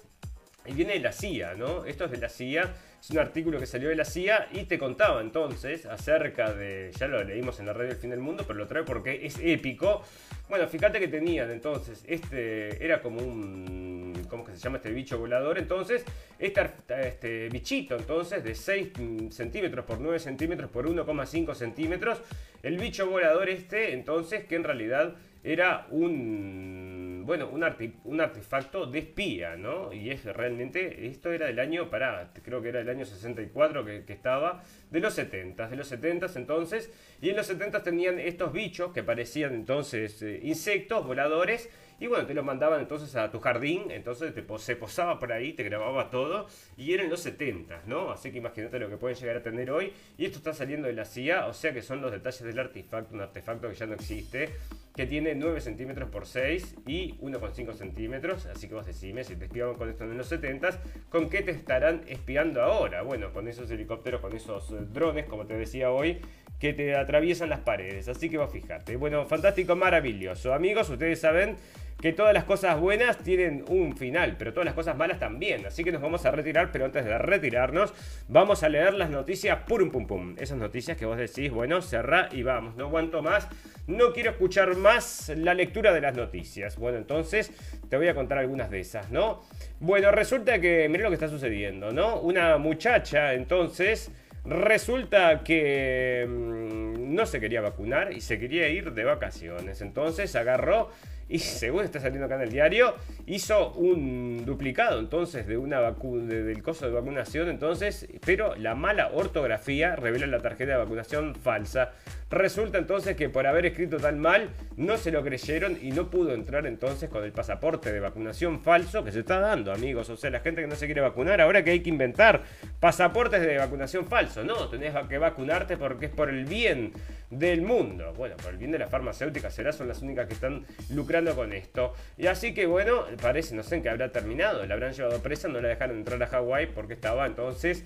[0.67, 1.85] Y viene de la CIA, ¿no?
[1.85, 4.79] Esto es de la CIA, es un artículo que salió de la CIA y te
[4.79, 8.59] contaba entonces acerca de, ya lo leímos en la radio del fin del mundo, pero
[8.59, 10.03] lo traigo porque es épico.
[10.49, 15.19] Bueno, fíjate que tenían entonces, este era como un, ¿cómo que se llama este bicho
[15.19, 15.59] volador?
[15.59, 16.03] Entonces,
[16.39, 22.23] este, este bichito entonces de 6 mm, centímetros por 9 centímetros por 1,5 centímetros,
[22.63, 28.87] el bicho volador este entonces que en realidad era un bueno un, arti- un artefacto
[28.87, 29.93] de espía, ¿no?
[29.93, 34.05] Y es realmente, esto era del año, pará, creo que era del año 64 que,
[34.05, 36.93] que estaba, de los 70, de los 70 entonces,
[37.23, 41.71] y en los 70 tenían estos bichos que parecían entonces eh, insectos voladores,
[42.01, 45.53] y bueno, te los mandaban entonces a tu jardín, entonces te se posaba por ahí,
[45.53, 48.11] te grababa todo, y eran los 70, ¿no?
[48.11, 50.95] Así que imagínate lo que pueden llegar a tener hoy, y esto está saliendo de
[50.95, 53.95] la CIA, o sea que son los detalles del artefacto, un artefacto que ya no
[53.95, 54.51] existe,
[54.95, 59.47] que tiene 9 centímetros por 6 y 1,5 centímetros, así que vos decime, si te
[59.47, 63.03] espiaban con esto en los 70, ¿con qué te estarán espiando ahora?
[63.03, 66.21] Bueno, con esos helicópteros, con esos eh, drones, como te decía hoy,
[66.61, 68.97] que te atraviesan las paredes, así que vos fijate.
[68.97, 70.55] Bueno, fantástico, maravilloso.
[70.55, 71.57] Amigos, ustedes saben
[72.05, 75.65] que todas las cosas buenas tienen un final, pero todas las cosas malas también.
[75.65, 77.95] Así que nos vamos a retirar, pero antes de retirarnos,
[78.29, 80.37] vamos a leer las noticias purum pum pum.
[80.39, 83.49] Esas noticias que vos decís, bueno, cerrá y vamos, no aguanto más.
[83.87, 86.77] No quiero escuchar más la lectura de las noticias.
[86.77, 87.51] Bueno, entonces
[87.89, 89.43] te voy a contar algunas de esas, ¿no?
[89.81, 92.21] Bueno, resulta que, mirá lo que está sucediendo, ¿no?
[92.21, 94.11] Una muchacha, entonces,
[94.45, 99.81] resulta que mm, no se quería vacunar y se quería ir de vacaciones.
[99.81, 100.91] Entonces agarró
[101.29, 102.95] y según está saliendo acá en el diario,
[103.27, 108.75] hizo un duplicado entonces de una vacu- de- del coso de vacunación, entonces, pero la
[108.75, 111.93] mala ortografía revela la tarjeta de vacunación falsa.
[112.31, 116.35] Resulta entonces que por haber escrito tan mal, no se lo creyeron y no pudo
[116.35, 120.11] entrar entonces con el pasaporte de vacunación falso que se está dando, amigos.
[120.11, 122.43] O sea, la gente que no se quiere vacunar, ahora que hay que inventar
[122.81, 124.43] pasaportes de vacunación falso.
[124.45, 126.93] No, tenés que vacunarte porque es por el bien
[127.39, 128.13] del mundo.
[128.17, 131.53] Bueno, por el bien de las farmacéuticas será, son las únicas que están lucrando con
[131.53, 131.93] esto.
[132.17, 134.65] Y así que bueno, parece, no sé en qué habrá terminado.
[134.67, 137.85] La habrán llevado presa, no la dejaron entrar a Hawái porque estaba entonces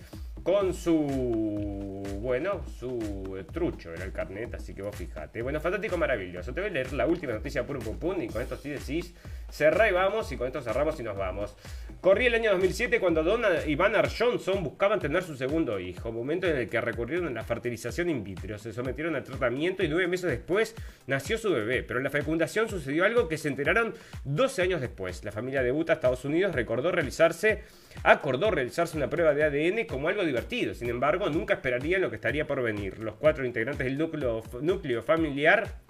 [0.48, 5.42] con su, bueno, su trucho era el carnet, así que vos fijate.
[5.42, 6.54] Bueno, fantástico, maravilloso.
[6.54, 9.14] Te voy a leer la última noticia pum pum pum y con esto sí decís,
[9.50, 11.54] cerrá y vamos y con esto cerramos y nos vamos.
[12.00, 16.46] Corría el año 2007 cuando Donna y Banner Johnson buscaban tener su segundo hijo, momento
[16.46, 20.06] en el que recurrieron a la fertilización in vitro, se sometieron al tratamiento y nueve
[20.06, 20.76] meses después
[21.08, 23.94] nació su bebé, pero en la fecundación sucedió algo que se enteraron
[24.24, 25.24] 12 años después.
[25.24, 27.64] La familia de Utah, Estados Unidos, recordó realizarse,
[28.04, 30.37] acordó realizarse una prueba de ADN como algo divertido,
[30.74, 32.98] sin embargo nunca esperarían lo que estaría por venir.
[32.98, 35.80] Los cuatro integrantes del núcleo, familiar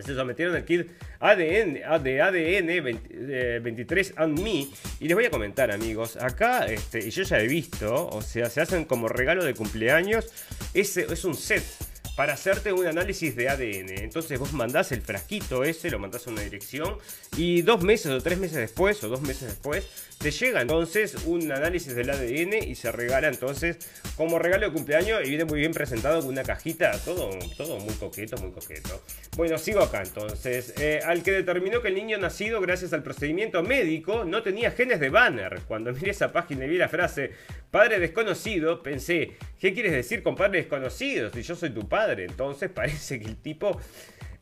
[0.00, 0.88] se sometieron al kit
[1.20, 4.66] ADN, de ADN 20, 23 and Me.
[5.00, 6.16] Y les voy a comentar, amigos.
[6.16, 10.32] Acá, este, y yo ya he visto, o sea, se hacen como regalo de cumpleaños.
[10.72, 11.62] Ese es un set
[12.16, 14.02] para hacerte un análisis de ADN.
[14.02, 16.98] Entonces vos mandás el frasquito ese, lo mandás a una dirección
[17.36, 19.88] y dos meses o tres meses después, o dos meses después,
[20.18, 23.78] te llega entonces un análisis del ADN y se regala entonces
[24.16, 27.94] como regalo de cumpleaños y viene muy bien presentado con una cajita, todo, todo muy
[27.94, 29.02] coqueto, muy coqueto.
[29.36, 30.74] Bueno, sigo acá entonces.
[30.78, 35.00] Eh, al que determinó que el niño nacido gracias al procedimiento médico no tenía genes
[35.00, 35.60] de banner.
[35.66, 37.32] Cuando miré esa página y vi la frase
[37.70, 41.32] padre desconocido, pensé, ¿qué quieres decir con padre desconocido?
[41.32, 42.01] Si yo soy tu padre.
[42.10, 43.78] Entonces parece que el tipo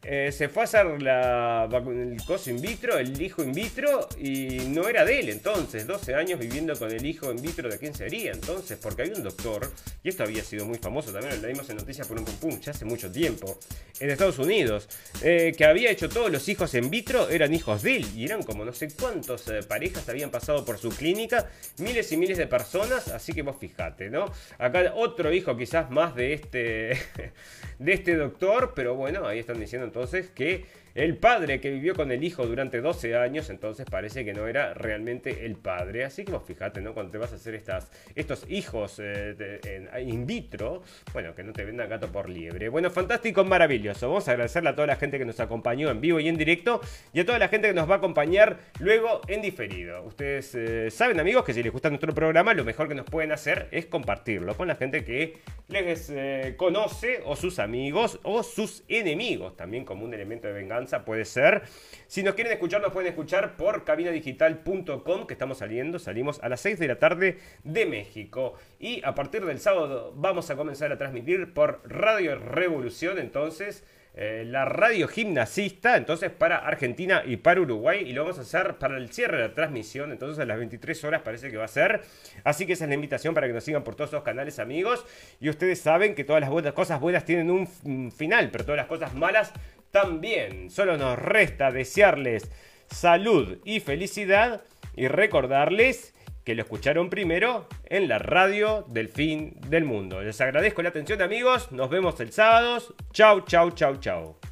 [0.02, 4.60] eh, se fue a hacer la, el coso in vitro, el hijo in vitro, y
[4.68, 5.86] no era de él entonces.
[5.86, 8.78] 12 años viviendo con el hijo in vitro, ¿de quién sería entonces?
[8.80, 9.70] Porque hay un doctor,
[10.02, 12.60] y esto había sido muy famoso también, lo leímos en Noticias por un pum pum,
[12.60, 13.58] ya hace mucho tiempo,
[13.98, 14.88] en Estados Unidos,
[15.22, 18.42] eh, que había hecho todos los hijos in vitro, eran hijos de él, y eran
[18.42, 22.46] como no sé cuántas eh, parejas habían pasado por su clínica, miles y miles de
[22.46, 24.32] personas, así que vos fijate, ¿no?
[24.58, 26.92] Acá otro hijo quizás más de este,
[27.78, 32.10] de este doctor, pero bueno, ahí están diciendo entonces que el padre que vivió con
[32.10, 36.04] el hijo durante 12 años, entonces parece que no era realmente el padre.
[36.04, 36.94] Así que vos fijate, ¿no?
[36.94, 40.82] Cuando te vas a hacer estas, estos hijos eh, in vitro,
[41.12, 42.68] bueno, que no te vendan gato por liebre.
[42.68, 44.08] Bueno, fantástico, maravilloso.
[44.08, 46.80] Vamos a agradecerle a toda la gente que nos acompañó en vivo y en directo
[47.12, 50.02] y a toda la gente que nos va a acompañar luego en diferido.
[50.04, 53.32] Ustedes eh, saben, amigos, que si les gusta nuestro programa, lo mejor que nos pueden
[53.32, 55.38] hacer es compartirlo con la gente que
[55.68, 60.79] les eh, conoce o sus amigos o sus enemigos, también como un elemento de venganza
[61.04, 61.62] puede ser.
[62.06, 65.98] Si nos quieren escuchar, nos pueden escuchar por cabinadigital.com, que estamos saliendo.
[65.98, 68.54] Salimos a las 6 de la tarde de México.
[68.78, 73.18] Y a partir del sábado vamos a comenzar a transmitir por Radio Revolución.
[73.18, 73.84] Entonces.
[74.12, 78.76] Eh, la radio gimnasista, entonces para Argentina y para Uruguay, y lo vamos a hacer
[78.76, 81.68] para el cierre de la transmisión, entonces a las 23 horas parece que va a
[81.68, 82.00] ser.
[82.42, 85.06] Así que esa es la invitación para que nos sigan por todos los canales, amigos.
[85.40, 89.14] Y ustedes saben que todas las cosas buenas tienen un final, pero todas las cosas
[89.14, 89.52] malas
[89.90, 90.70] también.
[90.70, 92.50] Solo nos resta desearles
[92.88, 94.62] salud y felicidad
[94.96, 96.14] y recordarles
[96.44, 100.22] que lo escucharon primero en la radio del fin del mundo.
[100.22, 102.78] Les agradezco la atención amigos, nos vemos el sábado.
[103.12, 104.49] Chau, chau, chau, chau.